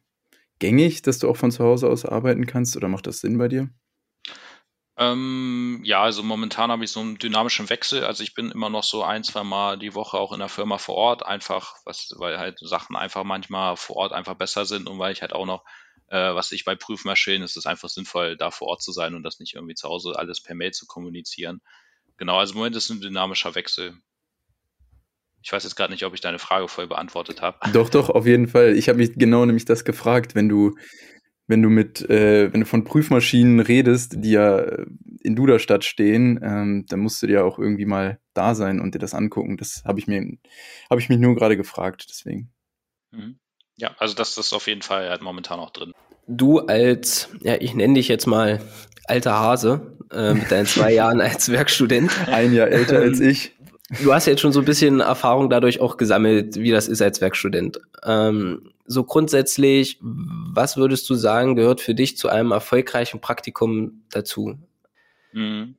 gängig, 0.59 1.01
dass 1.01 1.19
du 1.19 1.29
auch 1.29 1.37
von 1.37 1.51
zu 1.51 1.63
Hause 1.63 1.89
aus 1.89 2.05
arbeiten 2.05 2.45
kannst 2.45 2.75
oder 2.77 2.87
macht 2.87 3.07
das 3.07 3.19
Sinn 3.19 3.37
bei 3.37 3.47
dir? 3.47 3.69
Ähm, 4.97 5.81
ja, 5.83 6.01
also 6.01 6.23
momentan 6.23 6.71
habe 6.71 6.85
ich 6.85 6.91
so 6.91 7.01
einen 7.01 7.17
dynamischen 7.17 7.69
Wechsel. 7.69 8.05
Also 8.05 8.23
ich 8.23 8.33
bin 8.33 8.51
immer 8.51 8.69
noch 8.69 8.83
so 8.83 9.03
ein, 9.03 9.23
zwei 9.23 9.43
Mal 9.43 9.77
die 9.77 9.93
Woche 9.93 10.17
auch 10.17 10.31
in 10.31 10.39
der 10.39 10.47
Firma 10.47 10.77
vor 10.77 10.95
Ort, 10.95 11.25
einfach, 11.25 11.75
was, 11.83 12.13
weil 12.17 12.37
halt 12.37 12.59
Sachen 12.61 12.95
einfach 12.95 13.25
manchmal 13.25 13.75
vor 13.75 13.97
Ort 13.97 14.13
einfach 14.13 14.35
besser 14.35 14.65
sind 14.65 14.87
und 14.87 14.97
weil 14.97 15.11
ich 15.11 15.21
halt 15.21 15.33
auch 15.33 15.45
noch, 15.45 15.65
äh, 16.07 16.33
was 16.35 16.51
ich 16.51 16.65
bei 16.65 16.75
Prüfmaschinen, 16.75 17.43
ist 17.43 17.57
es 17.57 17.65
einfach 17.65 17.89
sinnvoll, 17.89 18.37
da 18.37 18.51
vor 18.51 18.67
Ort 18.67 18.81
zu 18.81 18.91
sein 18.91 19.15
und 19.15 19.23
das 19.23 19.39
nicht 19.39 19.55
irgendwie 19.55 19.75
zu 19.75 19.89
Hause 19.89 20.13
alles 20.17 20.41
per 20.41 20.55
Mail 20.55 20.71
zu 20.71 20.85
kommunizieren. 20.85 21.61
Genau, 22.17 22.37
also 22.37 22.53
im 22.53 22.59
Moment 22.59 22.75
ist 22.75 22.85
es 22.85 22.89
ein 22.91 23.01
dynamischer 23.01 23.55
Wechsel. 23.55 23.95
Ich 25.41 25.51
weiß 25.51 25.63
jetzt 25.63 25.75
gerade 25.75 25.93
nicht, 25.93 26.03
ob 26.05 26.13
ich 26.13 26.21
deine 26.21 26.39
Frage 26.39 26.67
voll 26.67 26.87
beantwortet 26.87 27.41
habe. 27.41 27.59
Doch, 27.73 27.89
doch, 27.89 28.09
auf 28.09 28.25
jeden 28.25 28.47
Fall. 28.47 28.75
Ich 28.75 28.89
habe 28.89 28.97
mich 28.97 29.13
genau 29.13 29.45
nämlich 29.45 29.65
das 29.65 29.85
gefragt, 29.85 30.33
wenn 30.33 30.49
du, 30.49 30.75
wenn 31.45 31.61
du 31.61 31.69
mit, 31.69 32.01
äh, 32.09 32.51
wenn 32.51 32.61
du 32.61 32.65
von 32.65 32.83
Prüfmaschinen 32.83 33.59
redest, 33.59 34.15
die 34.17 34.31
ja 34.31 34.65
in 35.21 35.35
Duderstadt 35.35 35.83
stehen, 35.83 36.39
ähm, 36.41 36.85
dann 36.87 36.99
musst 36.99 37.21
du 37.21 37.27
dir 37.27 37.45
auch 37.45 37.59
irgendwie 37.59 37.85
mal 37.85 38.19
da 38.33 38.55
sein 38.55 38.79
und 38.79 38.95
dir 38.95 38.99
das 38.99 39.13
angucken. 39.13 39.57
Das 39.57 39.83
habe 39.85 39.99
ich 39.99 40.07
mir, 40.07 40.37
habe 40.89 41.01
ich 41.01 41.09
mich 41.09 41.19
nur 41.19 41.35
gerade 41.35 41.57
gefragt, 41.57 42.07
deswegen. 42.09 42.51
Mhm. 43.11 43.39
Ja, 43.77 43.91
also 43.97 44.15
das 44.15 44.37
ist 44.37 44.53
auf 44.53 44.67
jeden 44.67 44.81
Fall 44.81 45.09
halt 45.09 45.21
momentan 45.21 45.59
auch 45.59 45.71
drin. 45.71 45.93
Du 46.27 46.59
als, 46.59 47.29
ja, 47.41 47.55
ich 47.59 47.75
nenne 47.75 47.95
dich 47.95 48.07
jetzt 48.07 48.25
mal 48.25 48.61
alter 49.05 49.39
Hase 49.39 49.97
äh, 50.11 50.33
mit 50.33 50.51
deinen 50.51 50.65
zwei 50.65 50.93
Jahren 50.93 51.21
als 51.21 51.51
Werkstudent. 51.51 52.11
Ein 52.27 52.53
Jahr 52.53 52.67
älter 52.67 52.99
als 52.99 53.19
ich. 53.19 53.51
Du 54.01 54.13
hast 54.13 54.25
jetzt 54.25 54.41
schon 54.41 54.51
so 54.51 54.59
ein 54.59 54.65
bisschen 54.65 54.99
Erfahrung 54.99 55.49
dadurch 55.49 55.79
auch 55.79 55.97
gesammelt, 55.97 56.55
wie 56.55 56.71
das 56.71 56.87
ist 56.87 57.01
als 57.01 57.21
Werkstudent. 57.21 57.79
Ähm, 58.03 58.71
so 58.87 59.03
grundsätzlich, 59.03 59.99
was 60.01 60.77
würdest 60.77 61.09
du 61.09 61.15
sagen, 61.15 61.55
gehört 61.55 61.81
für 61.81 61.93
dich 61.93 62.17
zu 62.17 62.29
einem 62.29 62.51
erfolgreichen 62.51 63.21
Praktikum 63.21 64.03
dazu? 64.09 64.57
Mhm. 65.33 65.75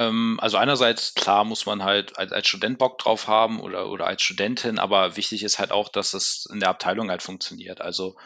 Ähm, 0.00 0.38
also 0.40 0.56
einerseits, 0.56 1.14
klar, 1.14 1.44
muss 1.44 1.66
man 1.66 1.84
halt 1.84 2.16
als, 2.18 2.32
als 2.32 2.48
Student 2.48 2.78
Bock 2.78 2.98
drauf 2.98 3.28
haben 3.28 3.60
oder, 3.60 3.90
oder 3.90 4.06
als 4.06 4.22
Studentin, 4.22 4.78
aber 4.78 5.16
wichtig 5.16 5.42
ist 5.42 5.58
halt 5.58 5.72
auch, 5.72 5.90
dass 5.90 6.14
es 6.14 6.46
in 6.50 6.60
der 6.60 6.70
Abteilung 6.70 7.10
halt 7.10 7.22
funktioniert. 7.22 7.82
Also 7.82 8.16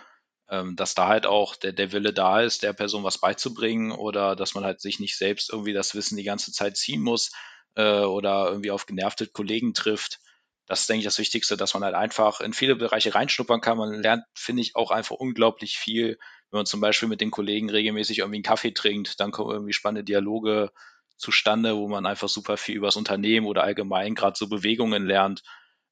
ähm, 0.49 0.77
dass 0.77 0.95
da 0.95 1.09
halt 1.09 1.27
auch 1.27 1.57
der, 1.57 1.73
der 1.73 1.91
Wille 1.93 2.13
da 2.13 2.43
ist, 2.43 2.63
der 2.63 2.75
Person 2.75 3.03
was 3.03 3.19
beizubringen 3.19 3.91
oder 3.91 4.37
dass 4.37 4.55
man 4.55 4.65
halt 4.65 4.81
sich 4.81 5.01
nicht 5.01 5.19
selbst 5.19 5.51
irgendwie 5.51 5.73
das 5.73 5.97
Wissen 5.97 6.17
die 6.17 6.23
ganze 6.23 6.53
Zeit 6.53 6.77
ziehen 6.77 7.03
muss, 7.03 7.33
äh, 7.75 8.01
oder 8.03 8.47
irgendwie 8.49 8.71
auf 8.71 8.87
genervte 8.87 9.27
Kollegen 9.27 9.75
trifft. 9.75 10.21
Das 10.67 10.83
ist, 10.83 10.89
denke 10.89 11.01
ich, 11.01 11.05
das 11.07 11.19
Wichtigste, 11.19 11.57
dass 11.57 11.75
man 11.75 11.83
halt 11.83 11.97
einfach 11.97 12.41
in 12.41 12.53
viele 12.53 12.77
Bereiche 12.77 13.15
reinschnuppern 13.15 13.61
kann. 13.61 13.79
Man 13.79 14.01
lernt, 14.01 14.25
finde 14.35 14.63
ich, 14.63 14.77
auch 14.77 14.91
einfach 14.93 15.17
unglaublich 15.17 15.77
viel. 15.77 16.19
Wenn 16.51 16.59
man 16.59 16.67
zum 16.67 16.81
Beispiel 16.81 17.09
mit 17.09 17.21
den 17.21 17.33
Kollegen 17.33 17.69
regelmäßig 17.69 18.19
irgendwie 18.21 18.37
einen 18.37 18.45
Kaffee 18.45 18.73
trinkt, 18.73 19.19
dann 19.19 19.33
kommen 19.33 19.51
irgendwie 19.51 19.73
spannende 19.73 20.05
Dialoge 20.05 20.71
zustande, 21.17 21.77
wo 21.77 21.89
man 21.89 22.07
einfach 22.07 22.29
super 22.29 22.57
viel 22.57 22.77
über 22.77 22.89
das 22.89 22.97
Unternehmen 22.97 23.47
oder 23.47 23.63
allgemein 23.63 24.15
gerade 24.15 24.37
so 24.37 24.49
Bewegungen 24.49 25.07
lernt. 25.07 25.43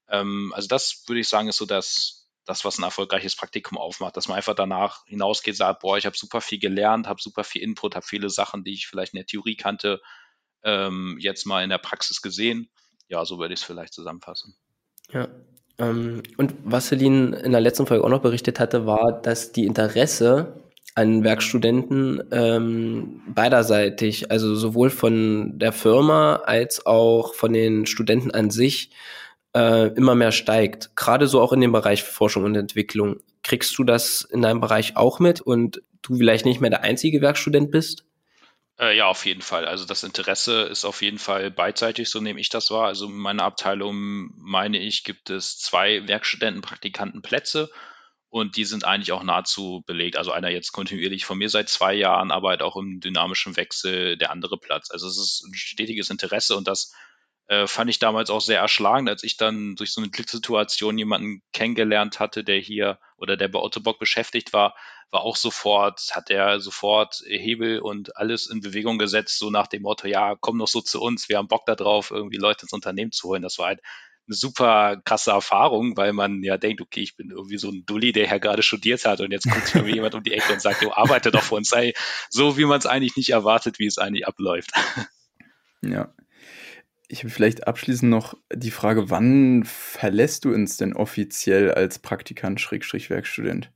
Ähm, 0.08 0.52
also 0.54 0.68
das 0.68 1.04
würde 1.06 1.20
ich 1.20 1.28
sagen, 1.28 1.48
ist 1.48 1.56
so 1.56 1.66
das, 1.66 2.28
das, 2.44 2.64
was 2.64 2.78
ein 2.78 2.84
erfolgreiches 2.84 3.36
Praktikum 3.36 3.78
aufmacht, 3.78 4.16
dass 4.16 4.28
man 4.28 4.36
einfach 4.36 4.54
danach 4.54 5.04
hinausgeht, 5.06 5.56
sagt, 5.56 5.80
boah, 5.80 5.96
ich 5.96 6.06
habe 6.06 6.16
super 6.16 6.40
viel 6.40 6.58
gelernt, 6.58 7.06
habe 7.06 7.22
super 7.22 7.44
viel 7.44 7.62
Input, 7.62 7.94
habe 7.94 8.06
viele 8.06 8.30
Sachen, 8.30 8.64
die 8.64 8.74
ich 8.74 8.86
vielleicht 8.86 9.14
in 9.14 9.18
der 9.18 9.26
Theorie 9.26 9.56
kannte, 9.56 10.00
ähm, 10.64 11.16
jetzt 11.20 11.46
mal 11.46 11.62
in 11.62 11.70
der 11.70 11.78
Praxis 11.78 12.22
gesehen. 12.22 12.70
Ja, 13.08 13.24
so 13.24 13.38
würde 13.38 13.54
ich 13.54 13.60
es 13.60 13.66
vielleicht 13.66 13.92
zusammenfassen. 13.92 14.56
Ja. 15.12 15.28
Ähm, 15.78 16.22
und 16.36 16.54
was 16.64 16.88
Celine 16.88 17.36
in 17.36 17.52
der 17.52 17.60
letzten 17.60 17.86
Folge 17.86 18.04
auch 18.04 18.08
noch 18.08 18.22
berichtet 18.22 18.60
hatte, 18.60 18.86
war, 18.86 19.20
dass 19.22 19.52
die 19.52 19.66
Interesse 19.66 20.61
an 20.94 21.24
Werkstudenten 21.24 22.22
ähm, 22.32 23.22
beiderseitig, 23.26 24.30
also 24.30 24.54
sowohl 24.54 24.90
von 24.90 25.58
der 25.58 25.72
Firma 25.72 26.36
als 26.44 26.84
auch 26.84 27.34
von 27.34 27.52
den 27.52 27.86
Studenten 27.86 28.30
an 28.30 28.50
sich, 28.50 28.90
äh, 29.54 29.88
immer 29.94 30.14
mehr 30.14 30.32
steigt. 30.32 30.94
Gerade 30.96 31.26
so 31.26 31.40
auch 31.40 31.52
in 31.52 31.60
dem 31.60 31.72
Bereich 31.72 32.02
Forschung 32.02 32.44
und 32.44 32.54
Entwicklung. 32.54 33.20
Kriegst 33.42 33.76
du 33.78 33.84
das 33.84 34.22
in 34.22 34.42
deinem 34.42 34.60
Bereich 34.60 34.96
auch 34.96 35.18
mit 35.18 35.40
und 35.40 35.82
du 36.02 36.16
vielleicht 36.16 36.44
nicht 36.44 36.60
mehr 36.60 36.70
der 36.70 36.82
einzige 36.82 37.20
Werkstudent 37.20 37.70
bist? 37.70 38.04
Äh, 38.78 38.96
ja, 38.96 39.06
auf 39.06 39.24
jeden 39.26 39.42
Fall. 39.42 39.66
Also 39.66 39.84
das 39.84 40.02
Interesse 40.02 40.62
ist 40.62 40.84
auf 40.84 41.02
jeden 41.02 41.18
Fall 41.18 41.50
beidseitig, 41.50 42.10
so 42.10 42.20
nehme 42.20 42.40
ich 42.40 42.48
das 42.48 42.70
wahr. 42.70 42.86
Also 42.86 43.06
in 43.06 43.16
meiner 43.16 43.44
Abteilung, 43.44 44.30
meine 44.36 44.78
ich, 44.78 45.04
gibt 45.04 45.30
es 45.30 45.58
zwei 45.58 46.06
Werkstudentenpraktikantenplätze 46.06 47.70
und 48.32 48.56
die 48.56 48.64
sind 48.64 48.86
eigentlich 48.86 49.12
auch 49.12 49.22
nahezu 49.22 49.82
belegt. 49.86 50.16
Also 50.16 50.32
einer 50.32 50.48
jetzt 50.48 50.72
kontinuierlich 50.72 51.26
von 51.26 51.36
mir 51.36 51.50
seit 51.50 51.68
zwei 51.68 51.92
Jahren, 51.92 52.30
aber 52.30 52.48
halt 52.48 52.62
auch 52.62 52.76
im 52.76 52.98
dynamischen 52.98 53.56
Wechsel 53.58 54.16
der 54.16 54.30
andere 54.30 54.56
Platz. 54.56 54.90
Also 54.90 55.06
es 55.06 55.18
ist 55.18 55.44
ein 55.46 55.52
stetiges 55.52 56.08
Interesse 56.08 56.56
und 56.56 56.66
das 56.66 56.94
äh, 57.48 57.66
fand 57.66 57.90
ich 57.90 57.98
damals 57.98 58.30
auch 58.30 58.40
sehr 58.40 58.58
erschlagend, 58.58 59.10
als 59.10 59.22
ich 59.22 59.36
dann 59.36 59.76
durch 59.76 59.92
so 59.92 60.00
eine 60.00 60.08
Glückssituation 60.08 60.96
jemanden 60.96 61.42
kennengelernt 61.52 62.20
hatte, 62.20 62.42
der 62.42 62.58
hier 62.58 62.98
oder 63.18 63.36
der 63.36 63.48
bei 63.48 63.58
Ottobock 63.58 63.98
beschäftigt 63.98 64.54
war, 64.54 64.74
war 65.10 65.20
auch 65.20 65.36
sofort, 65.36 66.00
hat 66.12 66.30
er 66.30 66.58
sofort 66.58 67.22
Hebel 67.26 67.80
und 67.80 68.16
alles 68.16 68.46
in 68.46 68.60
Bewegung 68.60 68.96
gesetzt, 68.96 69.38
so 69.38 69.50
nach 69.50 69.66
dem 69.66 69.82
Motto, 69.82 70.08
ja, 70.08 70.36
komm 70.40 70.58
doch 70.58 70.68
so 70.68 70.80
zu 70.80 71.02
uns, 71.02 71.28
wir 71.28 71.36
haben 71.36 71.48
Bock 71.48 71.66
darauf, 71.66 72.10
irgendwie 72.10 72.38
Leute 72.38 72.62
ins 72.62 72.72
Unternehmen 72.72 73.12
zu 73.12 73.28
holen. 73.28 73.42
Das 73.42 73.58
war 73.58 73.66
halt 73.66 73.80
eine 74.28 74.34
super 74.34 75.00
krasse 75.04 75.32
Erfahrung, 75.32 75.96
weil 75.96 76.12
man 76.12 76.42
ja 76.42 76.56
denkt, 76.56 76.80
okay, 76.80 77.00
ich 77.00 77.16
bin 77.16 77.30
irgendwie 77.30 77.58
so 77.58 77.70
ein 77.70 77.84
Dulli, 77.86 78.12
der 78.12 78.26
ja 78.26 78.38
gerade 78.38 78.62
studiert 78.62 79.04
hat 79.04 79.20
und 79.20 79.32
jetzt 79.32 79.50
kommt 79.50 79.74
irgendwie 79.74 79.94
jemand 79.94 80.14
um 80.14 80.22
die 80.22 80.32
Ecke 80.32 80.52
und 80.52 80.62
sagt, 80.62 80.82
du 80.82 80.92
arbeite 80.92 81.30
doch 81.30 81.42
für 81.42 81.56
uns, 81.56 81.68
sei 81.68 81.92
so, 82.30 82.56
wie 82.56 82.64
man 82.64 82.78
es 82.78 82.86
eigentlich 82.86 83.16
nicht 83.16 83.30
erwartet, 83.30 83.78
wie 83.78 83.86
es 83.86 83.98
eigentlich 83.98 84.26
abläuft. 84.26 84.72
Ja, 85.84 86.14
ich 87.08 87.24
habe 87.24 87.30
vielleicht 87.30 87.66
abschließend 87.66 88.08
noch 88.08 88.34
die 88.54 88.70
Frage, 88.70 89.10
wann 89.10 89.64
verlässt 89.64 90.44
du 90.44 90.54
uns 90.54 90.78
denn 90.78 90.94
offiziell 90.94 91.72
als 91.72 91.98
Praktikant 91.98 92.60
Schrägstrich 92.60 93.10
Werkstudent? 93.10 93.70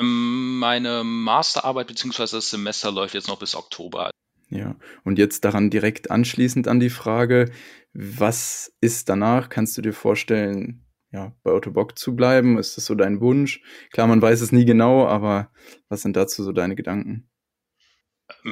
Ähm, 0.00 0.58
meine 0.58 1.04
Masterarbeit 1.04 1.88
bzw. 1.88 2.26
das 2.36 2.48
Semester 2.48 2.90
läuft 2.90 3.14
jetzt 3.14 3.28
noch 3.28 3.38
bis 3.38 3.54
Oktober. 3.54 4.10
Ja, 4.52 4.76
und 5.02 5.18
jetzt 5.18 5.46
daran 5.46 5.70
direkt 5.70 6.10
anschließend 6.10 6.68
an 6.68 6.78
die 6.78 6.90
Frage, 6.90 7.50
was 7.94 8.76
ist 8.82 9.08
danach? 9.08 9.48
Kannst 9.48 9.78
du 9.78 9.82
dir 9.82 9.94
vorstellen, 9.94 10.84
ja, 11.10 11.34
bei 11.42 11.52
Otto 11.52 11.70
Bock 11.70 11.98
zu 11.98 12.14
bleiben? 12.14 12.58
Ist 12.58 12.76
das 12.76 12.84
so 12.84 12.94
dein 12.94 13.22
Wunsch? 13.22 13.62
Klar, 13.92 14.08
man 14.08 14.20
weiß 14.20 14.42
es 14.42 14.52
nie 14.52 14.66
genau, 14.66 15.06
aber 15.06 15.50
was 15.88 16.02
sind 16.02 16.16
dazu 16.16 16.44
so 16.44 16.52
deine 16.52 16.76
Gedanken? 16.76 17.30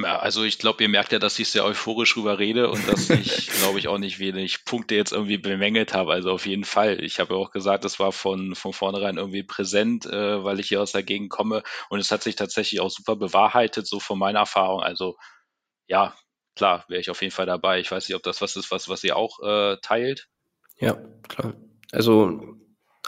Also 0.03 0.43
ich 0.43 0.57
glaube, 0.57 0.81
ihr 0.81 0.89
merkt 0.89 1.11
ja, 1.11 1.19
dass 1.19 1.37
ich 1.37 1.49
sehr 1.49 1.65
euphorisch 1.65 2.15
drüber 2.15 2.39
rede 2.39 2.71
und 2.71 2.87
dass 2.87 3.09
ich, 3.11 3.47
glaube 3.59 3.77
ich, 3.77 3.87
auch 3.87 3.99
nicht 3.99 4.17
wenig 4.17 4.65
Punkte 4.65 4.95
jetzt 4.95 5.11
irgendwie 5.11 5.37
bemängelt 5.37 5.93
habe. 5.93 6.13
Also 6.13 6.31
auf 6.31 6.47
jeden 6.47 6.63
Fall. 6.63 7.03
Ich 7.03 7.19
habe 7.19 7.35
ja 7.35 7.39
auch 7.39 7.51
gesagt, 7.51 7.85
das 7.85 7.99
war 7.99 8.11
von, 8.11 8.55
von 8.55 8.73
vornherein 8.73 9.17
irgendwie 9.17 9.43
präsent, 9.43 10.07
äh, 10.07 10.43
weil 10.43 10.59
ich 10.59 10.69
hier 10.69 10.81
aus 10.81 10.93
der 10.93 11.03
Gegend 11.03 11.29
komme. 11.29 11.61
Und 11.89 11.99
es 11.99 12.09
hat 12.09 12.23
sich 12.23 12.35
tatsächlich 12.35 12.79
auch 12.79 12.89
super 12.89 13.15
bewahrheitet, 13.15 13.85
so 13.85 13.99
von 13.99 14.17
meiner 14.17 14.39
Erfahrung. 14.39 14.81
Also 14.81 15.15
ja, 15.91 16.15
klar, 16.55 16.85
wäre 16.87 17.01
ich 17.01 17.09
auf 17.09 17.21
jeden 17.21 17.33
Fall 17.33 17.45
dabei. 17.45 17.81
Ich 17.81 17.91
weiß 17.91 18.07
nicht, 18.07 18.15
ob 18.15 18.23
das 18.23 18.41
was 18.41 18.55
ist, 18.55 18.71
was, 18.71 18.87
was 18.87 19.03
ihr 19.03 19.17
auch 19.17 19.43
äh, 19.43 19.77
teilt. 19.81 20.29
Ja, 20.79 20.97
klar. 21.27 21.53
Also 21.91 22.55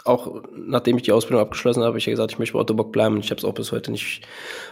auch 0.04 0.42
nachdem 0.52 0.98
ich 0.98 1.02
die 1.02 1.12
Ausbildung 1.12 1.40
abgeschlossen 1.40 1.80
habe, 1.80 1.88
habe 1.88 1.98
ich 1.98 2.04
ja 2.04 2.12
gesagt, 2.12 2.32
ich 2.32 2.38
möchte 2.38 2.52
bei 2.52 2.58
Otto 2.58 2.74
Bock 2.74 2.92
bleiben 2.92 3.14
und 3.14 3.24
ich 3.24 3.30
habe 3.30 3.38
es 3.38 3.44
auch 3.44 3.54
bis 3.54 3.72
heute 3.72 3.90
nicht 3.90 4.20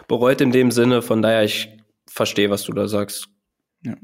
bereut 0.07 0.41
in 0.41 0.51
dem 0.51 0.69
Sinne. 0.69 1.01
Von 1.01 1.23
daher, 1.23 1.43
ich 1.43 1.69
verstehe, 2.07 2.51
was 2.51 2.63
du 2.63 2.73
da 2.73 2.87
sagst. 2.87 3.29
Ja. 3.81 3.95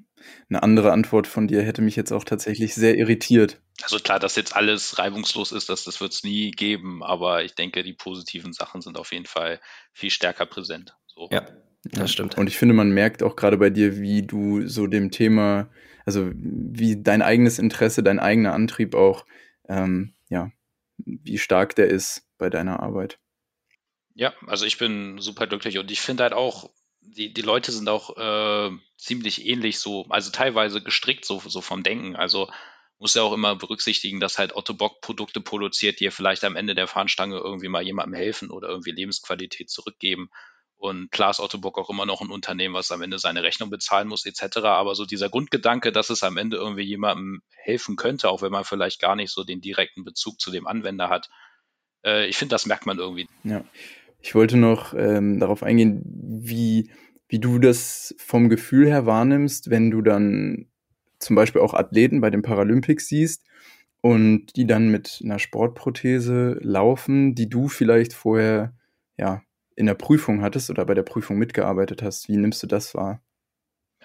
Eine 0.49 0.63
andere 0.63 0.91
Antwort 0.91 1.27
von 1.27 1.47
dir 1.47 1.61
hätte 1.61 1.83
mich 1.83 1.95
jetzt 1.95 2.11
auch 2.11 2.23
tatsächlich 2.23 2.73
sehr 2.73 2.97
irritiert. 2.97 3.61
Also 3.83 3.99
klar, 3.99 4.19
dass 4.19 4.35
jetzt 4.35 4.55
alles 4.55 4.97
reibungslos 4.97 5.51
ist, 5.51 5.69
das, 5.69 5.83
das 5.83 6.01
wird 6.01 6.13
es 6.13 6.23
nie 6.23 6.49
geben, 6.49 7.03
aber 7.03 7.43
ich 7.43 7.53
denke, 7.53 7.83
die 7.83 7.93
positiven 7.93 8.53
Sachen 8.53 8.81
sind 8.81 8.97
auf 8.97 9.13
jeden 9.13 9.27
Fall 9.27 9.61
viel 9.93 10.09
stärker 10.09 10.47
präsent. 10.47 10.97
So. 11.05 11.29
Ja, 11.31 11.45
das 11.83 12.11
stimmt. 12.11 12.37
Und 12.37 12.47
ich 12.47 12.57
finde, 12.57 12.73
man 12.73 12.91
merkt 12.91 13.23
auch 13.23 13.35
gerade 13.35 13.57
bei 13.57 13.69
dir, 13.69 13.99
wie 13.99 14.21
du 14.21 14.67
so 14.67 14.87
dem 14.87 15.11
Thema, 15.11 15.69
also 16.05 16.29
wie 16.33 17.01
dein 17.01 17.21
eigenes 17.21 17.59
Interesse, 17.59 18.03
dein 18.03 18.19
eigener 18.19 18.53
Antrieb 18.53 18.95
auch, 18.95 19.25
ähm, 19.67 20.13
ja, 20.29 20.51
wie 20.97 21.37
stark 21.37 21.75
der 21.75 21.87
ist 21.87 22.27
bei 22.37 22.49
deiner 22.49 22.81
Arbeit. 22.81 23.19
Ja, 24.13 24.33
also 24.47 24.65
ich 24.65 24.77
bin 24.77 25.19
super 25.19 25.47
glücklich 25.47 25.77
und 25.77 25.89
ich 25.91 26.01
finde 26.01 26.23
halt 26.23 26.33
auch, 26.33 26.69
die, 27.01 27.33
die 27.33 27.41
Leute 27.41 27.71
sind 27.71 27.87
auch 27.87 28.17
äh, 28.17 28.75
ziemlich 28.97 29.45
ähnlich 29.45 29.79
so, 29.79 30.05
also 30.09 30.31
teilweise 30.31 30.81
gestrickt 30.81 31.25
so, 31.25 31.41
so 31.45 31.61
vom 31.61 31.83
Denken. 31.83 32.15
Also 32.15 32.49
muss 32.99 33.13
ja 33.13 33.21
auch 33.23 33.33
immer 33.33 33.55
berücksichtigen, 33.55 34.19
dass 34.19 34.37
halt 34.37 34.55
Otto 34.55 34.73
Bock 34.73 34.99
Produkte 34.99 35.39
produziert, 35.39 36.01
die 36.01 36.11
vielleicht 36.11 36.43
am 36.43 36.57
Ende 36.57 36.75
der 36.75 36.87
Fahnenstange 36.87 37.37
irgendwie 37.37 37.69
mal 37.69 37.81
jemandem 37.81 38.15
helfen 38.15 38.51
oder 38.51 38.67
irgendwie 38.67 38.91
Lebensqualität 38.91 39.69
zurückgeben. 39.69 40.29
Und 40.79 41.11
klar 41.11 41.31
ist 41.31 41.41
Otto 41.41 41.57
Bock 41.57 41.77
auch 41.77 41.89
immer 41.89 42.05
noch 42.05 42.21
ein 42.21 42.29
Unternehmen, 42.29 42.73
was 42.73 42.91
am 42.91 43.01
Ende 43.01 43.19
seine 43.19 43.43
Rechnung 43.43 43.69
bezahlen 43.69 44.07
muss, 44.07 44.25
etc. 44.25 44.59
Aber 44.59 44.95
so 44.95 45.05
dieser 45.05 45.27
Grundgedanke, 45.29 45.91
dass 45.91 46.09
es 46.09 46.23
am 46.23 46.37
Ende 46.37 46.55
irgendwie 46.55 46.83
jemandem 46.83 47.41
helfen 47.49 47.97
könnte, 47.97 48.29
auch 48.29 48.41
wenn 48.41 48.51
man 48.53 48.63
vielleicht 48.63 49.01
gar 49.01 49.17
nicht 49.17 49.31
so 49.31 49.43
den 49.43 49.59
direkten 49.59 50.05
Bezug 50.05 50.39
zu 50.39 50.51
dem 50.51 50.67
Anwender 50.67 51.09
hat, 51.09 51.29
äh, 52.05 52.27
ich 52.27 52.37
finde, 52.37 52.53
das 52.53 52.65
merkt 52.65 52.85
man 52.85 52.97
irgendwie. 52.97 53.27
Ja. 53.43 53.65
Ich 54.21 54.35
wollte 54.35 54.55
noch 54.55 54.93
ähm, 54.93 55.39
darauf 55.39 55.63
eingehen, 55.63 56.01
wie, 56.05 56.89
wie 57.27 57.39
du 57.39 57.59
das 57.59 58.15
vom 58.17 58.47
Gefühl 58.47 58.87
her 58.87 59.05
wahrnimmst, 59.05 59.69
wenn 59.69 59.91
du 59.91 60.01
dann 60.01 60.67
zum 61.19 61.35
Beispiel 61.35 61.61
auch 61.61 61.73
Athleten 61.73 62.21
bei 62.21 62.29
den 62.29 62.41
Paralympics 62.41 63.07
siehst 63.07 63.43
und 63.99 64.55
die 64.55 64.65
dann 64.65 64.89
mit 64.89 65.19
einer 65.23 65.39
Sportprothese 65.39 66.57
laufen, 66.61 67.35
die 67.35 67.49
du 67.49 67.67
vielleicht 67.67 68.13
vorher 68.13 68.73
ja 69.17 69.41
in 69.79 69.85
der 69.85 69.95
Prüfung 69.95 70.41
hattest 70.41 70.69
oder 70.69 70.85
bei 70.85 70.93
der 70.93 71.03
Prüfung 71.03 71.37
mitgearbeitet 71.37 72.01
hast. 72.01 72.27
Wie 72.27 72.35
nimmst 72.35 72.61
du 72.61 72.67
das 72.67 72.93
wahr? 72.93 73.23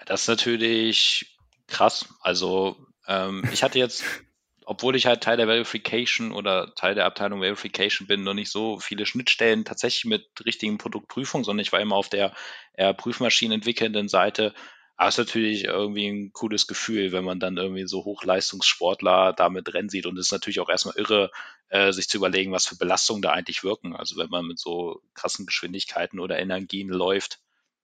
Das 0.05 0.21
ist 0.21 0.27
natürlich 0.29 1.37
krass. 1.67 2.07
Also 2.21 2.77
ähm, 3.07 3.43
ich 3.51 3.61
hatte 3.61 3.77
jetzt 3.77 4.03
obwohl 4.65 4.95
ich 4.95 5.05
halt 5.05 5.21
Teil 5.21 5.37
der 5.37 5.47
Verification 5.47 6.31
oder 6.31 6.73
Teil 6.75 6.95
der 6.95 7.05
Abteilung 7.05 7.41
Verification 7.41 8.07
bin, 8.07 8.23
noch 8.23 8.33
nicht 8.33 8.51
so 8.51 8.79
viele 8.79 9.05
Schnittstellen 9.05 9.63
tatsächlich 9.63 10.05
mit 10.05 10.25
richtigen 10.45 10.77
Produktprüfungen, 10.77 11.43
sondern 11.43 11.61
ich 11.61 11.71
war 11.71 11.79
immer 11.79 11.95
auf 11.95 12.09
der 12.09 12.33
eher 12.73 12.93
Prüfmaschinen 12.93 13.59
entwickelnden 13.59 14.07
Seite. 14.07 14.53
Aber 14.97 15.09
es 15.09 15.15
ist 15.15 15.25
natürlich 15.25 15.65
irgendwie 15.65 16.07
ein 16.07 16.31
cooles 16.31 16.67
Gefühl, 16.67 17.11
wenn 17.11 17.25
man 17.25 17.39
dann 17.39 17.57
irgendwie 17.57 17.85
so 17.85 18.05
Hochleistungssportler 18.05 19.33
damit 19.33 19.73
Rennen 19.73 19.89
sieht. 19.89 20.05
Und 20.05 20.17
es 20.17 20.27
ist 20.27 20.31
natürlich 20.31 20.61
auch 20.61 20.69
erstmal 20.69 20.95
irre, 20.97 21.31
äh, 21.69 21.91
sich 21.91 22.07
zu 22.07 22.17
überlegen, 22.17 22.53
was 22.53 22.65
für 22.65 22.77
Belastungen 22.77 23.21
da 23.21 23.31
eigentlich 23.31 23.63
wirken. 23.63 23.95
Also 23.95 24.17
wenn 24.17 24.29
man 24.29 24.45
mit 24.45 24.57
so 24.57 25.01
krassen 25.13 25.45
Geschwindigkeiten 25.45 26.19
oder 26.19 26.39
Energien 26.39 26.87
läuft, 26.87 27.39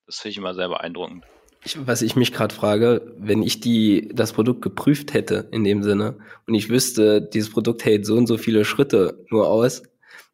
das 0.06 0.19
finde 0.19 0.32
ich 0.32 0.38
immer 0.38 0.54
sehr 0.54 0.69
beeindruckend. 0.69 1.26
Ich, 1.63 1.78
was 1.86 2.02
ich 2.02 2.15
mich 2.15 2.34
gerade 2.34 2.56
frage, 2.56 3.13
wenn 3.17 3.43
ich 3.43 3.60
die, 3.60 4.10
das 4.13 4.34
Produkt 4.34 4.62
geprüft 4.62 5.13
hätte 5.13 5.47
in 5.52 5.63
dem 5.63 5.84
Sinne 5.84 6.17
und 6.47 6.56
ich 6.56 6.69
wüsste, 6.69 7.21
dieses 7.21 7.52
Produkt 7.52 7.86
hält 7.86 8.06
so 8.06 8.15
und 8.15 8.26
so 8.26 8.38
viele 8.38 8.65
Schritte 8.65 9.24
nur 9.30 9.47
aus, 9.47 9.84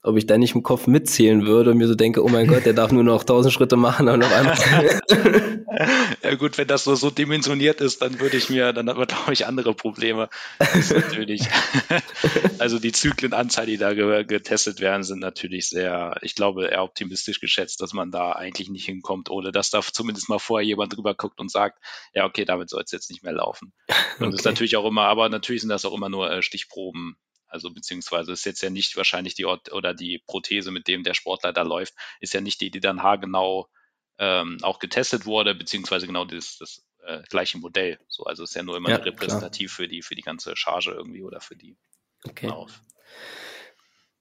ob 0.04 0.16
ich 0.16 0.26
da 0.26 0.38
nicht 0.38 0.56
im 0.56 0.64
Kopf 0.64 0.88
mitzählen 0.88 1.46
würde 1.46 1.72
und 1.72 1.80
mir 1.80 1.88
so 1.88 1.96
denke, 1.96 2.24
oh 2.24 2.30
mein 2.30 2.48
Gott, 2.48 2.66
der 2.66 2.72
darf 2.72 2.94
nur 2.94 3.04
noch 3.04 3.26
tausend 3.26 3.54
Schritte 3.54 3.76
machen 3.76 4.08
und 4.08 4.24
auf 4.24 4.32
einmal. 4.32 4.58
ja 6.28 6.36
gut, 6.36 6.58
wenn 6.58 6.68
das 6.68 6.84
so, 6.84 6.96
so 6.96 7.10
dimensioniert 7.10 7.82
ist, 7.82 8.02
dann 8.02 8.20
würde 8.20 8.38
ich 8.38 8.50
mir, 8.50 8.74
dann 8.74 8.90
hat 8.90 8.98
man, 8.98 9.08
glaube 9.08 9.34
ich, 9.34 9.46
andere 9.46 9.74
Probleme. 9.74 10.30
natürlich. 10.60 11.42
also 12.60 12.80
die 12.80 12.92
Zyklenanzahl, 12.92 13.66
die 13.66 13.78
da 13.78 13.94
getestet 13.94 14.80
werden, 14.80 15.04
sind 15.04 15.20
natürlich 15.20 15.70
sehr, 15.70 16.18
ich 16.22 16.36
glaube, 16.36 16.68
eher 16.68 16.84
optimistisch 16.84 17.40
geschätzt, 17.40 17.82
dass 17.82 17.94
man 17.94 18.12
da 18.12 18.34
eigentlich 18.34 18.70
nicht 18.70 18.86
hinkommt, 18.86 19.30
ohne 19.30 19.52
dass 19.52 19.70
da 19.70 19.82
zumindest 19.82 20.30
mal 20.30 20.40
vorher 20.40 20.68
jemand 20.68 20.96
drüber 20.96 21.16
guckt 21.16 21.40
und 21.40 21.50
sagt, 21.50 21.80
ja, 22.14 22.26
okay, 22.26 22.46
damit 22.46 22.70
soll 22.70 22.84
es 22.84 22.92
jetzt 22.92 23.10
nicht 23.10 23.24
mehr 23.24 23.34
laufen. 23.34 23.74
Und 23.88 24.28
okay. 24.28 24.32
das 24.32 24.42
ist 24.42 24.46
natürlich 24.46 24.76
auch 24.78 24.86
immer, 24.86 25.04
aber 25.04 25.30
natürlich 25.30 25.62
sind 25.62 25.70
das 25.70 25.86
auch 25.86 25.94
immer 25.94 26.10
nur 26.10 26.32
äh, 26.32 26.42
Stichproben 26.42 27.18
also 27.50 27.72
beziehungsweise 27.72 28.34
ist 28.34 28.46
jetzt 28.46 28.62
ja 28.62 28.70
nicht 28.70 28.98
wahrscheinlich 28.98 29.34
die 29.34 29.46
Ort 29.46 29.72
oder 29.72 29.94
die 29.94 30.22
Prothese, 30.28 30.70
mit 30.72 30.88
dem 30.88 31.04
der 31.04 31.14
Sportler 31.14 31.54
da 31.54 31.62
läuft, 31.62 31.94
ist 32.20 32.34
ja 32.34 32.42
nicht 32.42 32.60
die, 32.60 32.72
die 32.72 32.82
dann 32.82 33.04
haargenau 33.04 33.70
ähm, 34.20 34.58
auch 34.62 34.80
getestet 34.80 35.26
wurde, 35.26 35.56
beziehungsweise 35.56 36.08
genau 36.08 36.26
das, 36.26 36.58
das 36.58 36.84
äh, 37.06 37.22
gleiche 37.30 37.58
Modell. 37.58 38.00
So, 38.08 38.24
also 38.24 38.44
ist 38.44 38.56
ja 38.56 38.64
nur 38.64 38.78
immer 38.78 38.90
ja, 38.90 38.98
repräsentativ 38.98 39.74
für 39.74 39.88
die, 39.88 40.02
für 40.02 40.16
die 40.16 40.22
ganze 40.22 40.56
Charge 40.56 40.92
irgendwie 40.92 41.24
oder 41.24 41.40
für 41.40 41.56
die. 41.56 41.78
Okay. 42.24 42.50
Auf. 42.50 42.82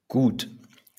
Gut. 0.09 0.49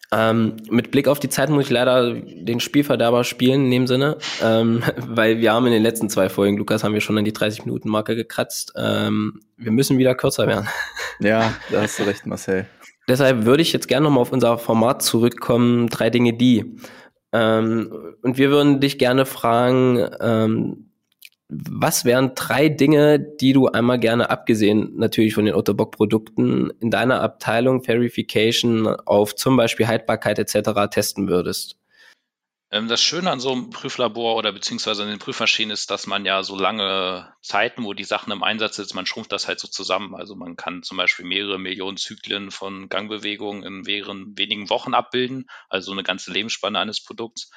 Ähm, 0.09 0.55
mit 0.69 0.91
Blick 0.91 1.09
auf 1.09 1.19
die 1.19 1.27
Zeit 1.27 1.49
muss 1.49 1.65
ich 1.65 1.69
leider 1.69 2.13
den 2.13 2.61
Spielverderber 2.61 3.25
spielen 3.25 3.65
in 3.65 3.71
dem 3.71 3.87
Sinne, 3.87 4.17
ähm, 4.41 4.81
weil 4.97 5.39
wir 5.39 5.51
haben 5.51 5.65
in 5.65 5.73
den 5.73 5.83
letzten 5.83 6.09
zwei 6.09 6.29
Folgen, 6.29 6.57
Lukas, 6.57 6.83
haben 6.83 6.93
wir 6.93 7.01
schon 7.01 7.17
an 7.17 7.25
die 7.25 7.33
30-Minuten-Marke 7.33 8.15
gekratzt. 8.15 8.73
Ähm, 8.77 9.41
wir 9.57 9.71
müssen 9.71 9.97
wieder 9.97 10.15
kürzer 10.15 10.47
werden. 10.47 10.67
Ja, 11.19 11.51
da 11.71 11.81
hast 11.81 11.97
du 11.97 12.03
recht, 12.03 12.27
Marcel. 12.27 12.67
Deshalb 13.09 13.45
würde 13.45 13.63
ich 13.63 13.73
jetzt 13.73 13.87
gerne 13.87 14.03
nochmal 14.03 14.21
auf 14.21 14.31
unser 14.31 14.59
Format 14.59 15.01
zurückkommen, 15.01 15.89
drei 15.89 16.11
Dinge, 16.11 16.33
die. 16.33 16.77
Ähm, 17.33 18.15
und 18.21 18.37
wir 18.37 18.49
würden 18.49 18.79
dich 18.79 18.97
gerne 18.97 19.25
fragen, 19.25 20.07
ähm, 20.19 20.91
was 21.49 22.03
wären 22.03 22.33
drei 22.35 22.67
Dinge, 22.67 23.19
die 23.19 23.53
du 23.53 23.67
einmal 23.67 23.99
gerne 23.99 24.29
abgesehen 24.29 24.97
natürlich 24.97 25.33
von 25.33 25.45
den 25.45 25.55
Ottobock-Produkten 25.55 26.71
in 26.81 26.91
deiner 26.91 27.21
Abteilung 27.21 27.83
Verification 27.83 28.87
auf 28.87 29.35
zum 29.35 29.55
Beispiel 29.55 29.87
Haltbarkeit 29.87 30.39
etc. 30.39 30.89
testen 30.91 31.29
würdest? 31.29 31.76
Ähm, 32.69 32.87
das 32.87 33.01
Schöne 33.01 33.31
an 33.31 33.39
so 33.39 33.51
einem 33.51 33.69
Prüflabor 33.69 34.35
oder 34.35 34.51
beziehungsweise 34.51 35.03
an 35.03 35.09
den 35.09 35.19
Prüfmaschinen 35.19 35.71
ist, 35.71 35.89
dass 35.89 36.05
man 36.05 36.25
ja 36.25 36.43
so 36.43 36.57
lange 36.57 37.33
Zeiten, 37.41 37.83
wo 37.85 37.93
die 37.93 38.03
Sachen 38.03 38.31
im 38.31 38.43
Einsatz 38.43 38.75
sind, 38.75 38.93
man 38.93 39.05
schrumpft 39.05 39.31
das 39.31 39.47
halt 39.47 39.59
so 39.59 39.67
zusammen. 39.67 40.15
Also 40.15 40.35
man 40.35 40.57
kann 40.57 40.83
zum 40.83 40.97
Beispiel 40.97 41.25
mehrere 41.25 41.59
Millionen 41.59 41.97
Zyklen 41.97 42.51
von 42.51 42.89
Gangbewegungen 42.89 43.63
in 43.63 43.81
mehreren 43.81 44.37
wenigen 44.37 44.69
Wochen 44.69 44.93
abbilden, 44.93 45.49
also 45.69 45.93
eine 45.93 46.03
ganze 46.03 46.31
Lebensspanne 46.31 46.79
eines 46.79 47.03
Produkts. 47.03 47.49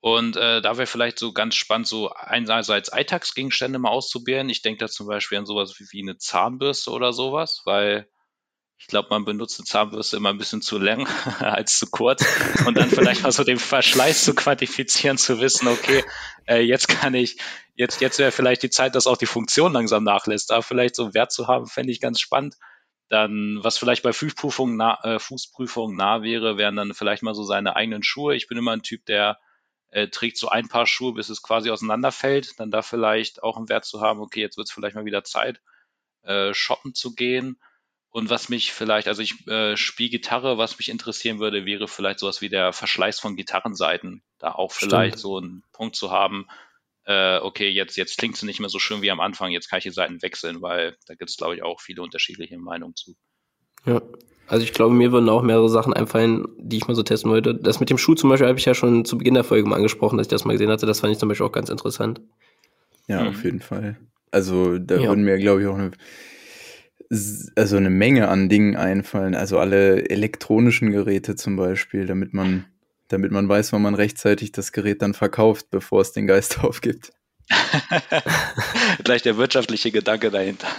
Und 0.00 0.36
äh, 0.36 0.60
da 0.60 0.76
wäre 0.76 0.86
vielleicht 0.86 1.18
so 1.18 1.32
ganz 1.32 1.54
spannend, 1.54 1.86
so 1.86 2.10
einerseits 2.10 2.88
Alltagsgegenstände 2.88 3.78
mal 3.78 3.90
auszuprobieren. 3.90 4.50
Ich 4.50 4.60
denke 4.60 4.80
da 4.80 4.88
zum 4.88 5.06
Beispiel 5.06 5.38
an 5.38 5.46
sowas 5.46 5.78
wie, 5.78 5.86
wie 5.92 6.02
eine 6.02 6.18
Zahnbürste 6.18 6.90
oder 6.90 7.12
sowas, 7.12 7.62
weil 7.64 8.08
ich 8.82 8.88
glaube, 8.88 9.10
man 9.10 9.24
benutzt 9.24 9.60
eine 9.60 9.64
Zahnbürste 9.64 10.16
immer 10.16 10.30
ein 10.30 10.38
bisschen 10.38 10.60
zu 10.60 10.76
lang 10.76 11.06
als 11.38 11.78
zu 11.78 11.86
kurz. 11.86 12.26
Und 12.66 12.76
dann 12.76 12.90
vielleicht 12.90 13.22
mal 13.22 13.30
so 13.30 13.44
den 13.44 13.60
Verschleiß 13.60 14.24
zu 14.24 14.34
quantifizieren, 14.34 15.18
zu 15.18 15.40
wissen, 15.40 15.68
okay, 15.68 16.02
äh, 16.48 16.58
jetzt 16.58 16.88
kann 16.88 17.14
ich, 17.14 17.38
jetzt, 17.76 18.00
jetzt 18.00 18.18
wäre 18.18 18.32
vielleicht 18.32 18.64
die 18.64 18.70
Zeit, 18.70 18.96
dass 18.96 19.06
auch 19.06 19.16
die 19.16 19.26
Funktion 19.26 19.72
langsam 19.72 20.02
nachlässt. 20.02 20.50
Da 20.50 20.62
vielleicht 20.62 20.96
so 20.96 21.04
einen 21.04 21.14
Wert 21.14 21.30
zu 21.30 21.46
haben, 21.46 21.66
fände 21.66 21.92
ich 21.92 22.00
ganz 22.00 22.18
spannend. 22.18 22.56
Dann, 23.08 23.60
was 23.62 23.78
vielleicht 23.78 24.02
bei 24.02 24.12
Fußprüfungen 24.12 24.76
nah, 24.76 24.98
äh, 25.04 25.20
Fußprüfungen 25.20 25.96
nah 25.96 26.22
wäre, 26.22 26.56
wären 26.56 26.74
dann 26.74 26.92
vielleicht 26.92 27.22
mal 27.22 27.34
so 27.34 27.44
seine 27.44 27.76
eigenen 27.76 28.02
Schuhe. 28.02 28.34
Ich 28.34 28.48
bin 28.48 28.58
immer 28.58 28.72
ein 28.72 28.82
Typ, 28.82 29.06
der 29.06 29.38
äh, 29.90 30.08
trägt 30.08 30.38
so 30.38 30.48
ein 30.48 30.66
paar 30.66 30.88
Schuhe, 30.88 31.14
bis 31.14 31.28
es 31.28 31.40
quasi 31.40 31.70
auseinanderfällt, 31.70 32.58
dann 32.58 32.72
da 32.72 32.82
vielleicht 32.82 33.44
auch 33.44 33.56
einen 33.56 33.68
Wert 33.68 33.84
zu 33.84 34.00
haben, 34.00 34.20
okay, 34.20 34.40
jetzt 34.40 34.56
wird 34.56 34.66
es 34.66 34.72
vielleicht 34.74 34.96
mal 34.96 35.04
wieder 35.04 35.22
Zeit, 35.22 35.60
äh, 36.22 36.52
shoppen 36.52 36.94
zu 36.94 37.14
gehen. 37.14 37.60
Und 38.12 38.28
was 38.28 38.50
mich 38.50 38.72
vielleicht, 38.72 39.08
also 39.08 39.22
ich 39.22 39.46
äh, 39.48 39.74
spiele 39.76 40.10
Gitarre, 40.10 40.58
was 40.58 40.76
mich 40.76 40.90
interessieren 40.90 41.40
würde, 41.40 41.64
wäre 41.64 41.88
vielleicht 41.88 42.18
sowas 42.18 42.42
wie 42.42 42.50
der 42.50 42.74
Verschleiß 42.74 43.18
von 43.18 43.36
Gitarrenseiten. 43.36 44.22
Da 44.38 44.52
auch 44.52 44.70
vielleicht 44.70 45.14
Stimmt. 45.14 45.22
so 45.22 45.38
einen 45.38 45.62
Punkt 45.72 45.96
zu 45.96 46.10
haben, 46.10 46.46
äh, 47.04 47.38
okay, 47.38 47.70
jetzt, 47.70 47.96
jetzt 47.96 48.18
klingt 48.18 48.36
es 48.36 48.42
nicht 48.42 48.60
mehr 48.60 48.68
so 48.68 48.78
schön 48.78 49.00
wie 49.00 49.10
am 49.10 49.20
Anfang, 49.20 49.50
jetzt 49.50 49.68
kann 49.68 49.78
ich 49.78 49.84
die 49.84 49.90
Seiten 49.90 50.20
wechseln, 50.20 50.60
weil 50.60 50.96
da 51.06 51.14
gibt 51.14 51.30
es, 51.30 51.38
glaube 51.38 51.56
ich, 51.56 51.62
auch 51.62 51.80
viele 51.80 52.02
unterschiedliche 52.02 52.58
Meinungen 52.58 52.94
zu. 52.94 53.16
Ja, 53.86 54.02
also 54.46 54.62
ich 54.62 54.74
glaube, 54.74 54.94
mir 54.94 55.10
würden 55.10 55.30
auch 55.30 55.42
mehrere 55.42 55.70
Sachen 55.70 55.94
einfallen, 55.94 56.46
die 56.58 56.76
ich 56.76 56.86
mal 56.86 56.94
so 56.94 57.02
testen 57.02 57.30
wollte. 57.30 57.54
Das 57.54 57.80
mit 57.80 57.88
dem 57.88 57.98
Schuh 57.98 58.14
zum 58.14 58.28
Beispiel 58.28 58.46
habe 58.46 58.58
ich 58.58 58.66
ja 58.66 58.74
schon 58.74 59.06
zu 59.06 59.16
Beginn 59.16 59.34
der 59.34 59.44
Folge 59.44 59.66
mal 59.66 59.76
angesprochen, 59.76 60.18
dass 60.18 60.26
ich 60.26 60.30
das 60.30 60.44
mal 60.44 60.52
gesehen 60.52 60.70
hatte. 60.70 60.84
Das 60.84 61.00
fand 61.00 61.14
ich 61.14 61.18
zum 61.18 61.30
Beispiel 61.30 61.46
auch 61.46 61.52
ganz 61.52 61.70
interessant. 61.70 62.20
Ja, 63.08 63.22
mhm. 63.22 63.28
auf 63.28 63.42
jeden 63.42 63.60
Fall. 63.60 63.96
Also 64.30 64.78
da 64.78 64.96
ja. 64.96 65.08
würden 65.08 65.24
mir, 65.24 65.38
glaube 65.38 65.62
ich, 65.62 65.66
auch 65.66 65.74
eine 65.74 65.92
also 67.56 67.76
eine 67.76 67.90
Menge 67.90 68.28
an 68.28 68.48
Dingen 68.48 68.76
einfallen, 68.76 69.34
also 69.34 69.58
alle 69.58 70.08
elektronischen 70.08 70.92
Geräte 70.92 71.36
zum 71.36 71.56
Beispiel, 71.56 72.06
damit 72.06 72.32
man, 72.32 72.64
damit 73.08 73.32
man 73.32 73.48
weiß, 73.48 73.72
wann 73.72 73.82
man 73.82 73.94
rechtzeitig 73.94 74.52
das 74.52 74.72
Gerät 74.72 75.02
dann 75.02 75.12
verkauft, 75.12 75.66
bevor 75.70 76.00
es 76.00 76.12
den 76.12 76.26
Geist 76.26 76.58
aufgibt. 76.64 77.12
Gleich 79.04 79.22
der 79.22 79.36
wirtschaftliche 79.36 79.90
Gedanke 79.90 80.30
dahinter. 80.30 80.68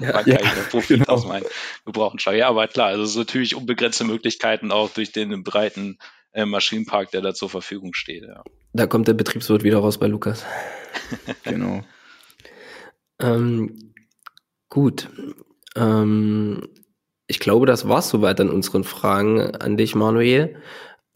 Ja, 0.00 0.12
Man 0.12 0.24
kann 0.24 0.26
ja, 0.26 0.62
Profit 0.70 0.98
genau. 1.00 1.12
aus 1.12 1.26
meinen 1.26 1.46
Gebrauchen 1.86 2.18
schauen. 2.18 2.36
Ja, 2.36 2.48
aber 2.48 2.68
klar, 2.68 2.88
also 2.88 3.04
es 3.04 3.12
sind 3.12 3.20
natürlich 3.20 3.54
unbegrenzte 3.54 4.04
Möglichkeiten 4.04 4.72
auch 4.72 4.90
durch 4.90 5.12
den 5.12 5.42
breiten 5.44 5.98
äh, 6.32 6.44
Maschinenpark, 6.44 7.10
der 7.10 7.22
da 7.22 7.32
zur 7.32 7.48
Verfügung 7.48 7.94
steht. 7.94 8.24
Ja. 8.24 8.42
Da 8.72 8.86
kommt 8.86 9.08
der 9.08 9.14
Betriebswirt 9.14 9.62
wieder 9.62 9.78
raus 9.78 9.98
bei 9.98 10.06
Lukas. 10.06 10.44
genau. 11.44 11.84
ähm, 13.20 13.94
gut. 14.68 15.08
Ähm, 15.80 16.68
ich 17.26 17.40
glaube, 17.40 17.66
das 17.66 17.88
war's 17.88 18.10
soweit 18.10 18.40
an 18.40 18.50
unseren 18.50 18.84
Fragen 18.84 19.40
an 19.56 19.76
dich, 19.76 19.94
Manuel. 19.94 20.56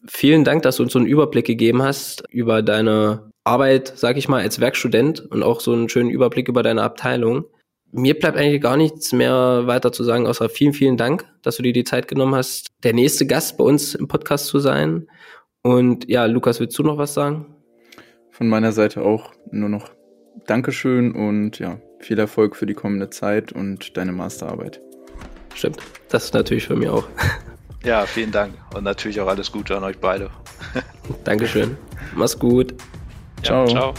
Vielen 0.07 0.43
Dank, 0.43 0.63
dass 0.63 0.77
du 0.77 0.83
uns 0.83 0.93
so 0.93 0.99
einen 0.99 1.07
Überblick 1.07 1.45
gegeben 1.45 1.81
hast 1.81 2.23
über 2.29 2.61
deine 2.61 3.31
Arbeit, 3.43 3.93
sag 3.95 4.17
ich 4.17 4.27
mal, 4.27 4.41
als 4.41 4.59
Werkstudent 4.59 5.19
und 5.19 5.43
auch 5.43 5.59
so 5.59 5.73
einen 5.73 5.89
schönen 5.89 6.09
Überblick 6.09 6.47
über 6.47 6.63
deine 6.63 6.83
Abteilung. 6.83 7.45
Mir 7.91 8.17
bleibt 8.17 8.37
eigentlich 8.37 8.61
gar 8.61 8.77
nichts 8.77 9.13
mehr 9.13 9.63
weiter 9.67 9.91
zu 9.91 10.03
sagen, 10.03 10.27
außer 10.27 10.49
vielen, 10.49 10.73
vielen 10.73 10.97
Dank, 10.97 11.25
dass 11.43 11.57
du 11.57 11.63
dir 11.63 11.73
die 11.73 11.83
Zeit 11.83 12.07
genommen 12.07 12.35
hast, 12.35 12.67
der 12.83 12.93
nächste 12.93 13.25
Gast 13.25 13.57
bei 13.57 13.63
uns 13.63 13.95
im 13.95 14.07
Podcast 14.07 14.47
zu 14.47 14.59
sein. 14.59 15.07
Und 15.63 16.07
ja, 16.09 16.25
Lukas, 16.25 16.59
willst 16.59 16.77
du 16.77 16.83
noch 16.83 16.97
was 16.97 17.13
sagen? 17.13 17.55
Von 18.31 18.49
meiner 18.49 18.71
Seite 18.71 19.01
auch 19.01 19.31
nur 19.51 19.69
noch 19.69 19.91
Dankeschön 20.45 21.13
und 21.13 21.59
ja, 21.59 21.79
viel 21.99 22.19
Erfolg 22.19 22.55
für 22.55 22.65
die 22.65 22.73
kommende 22.73 23.09
Zeit 23.09 23.51
und 23.51 23.97
deine 23.97 24.11
Masterarbeit. 24.11 24.81
Stimmt, 25.53 25.77
das 26.09 26.25
ist 26.25 26.33
natürlich 26.33 26.67
für 26.67 26.75
mich 26.75 26.89
auch. 26.89 27.07
Ja, 27.83 28.07
vielen 28.07 28.31
Dank 28.31 28.55
und 28.73 28.83
natürlich 28.83 29.21
auch 29.21 29.27
alles 29.27 29.51
Gute 29.51 29.77
an 29.77 29.83
euch 29.83 29.99
beide. 29.99 30.31
Dankeschön. 31.23 31.77
Mach's 32.15 32.37
gut. 32.37 32.73
Ja, 33.43 33.43
ciao. 33.43 33.67
ciao. 33.67 33.93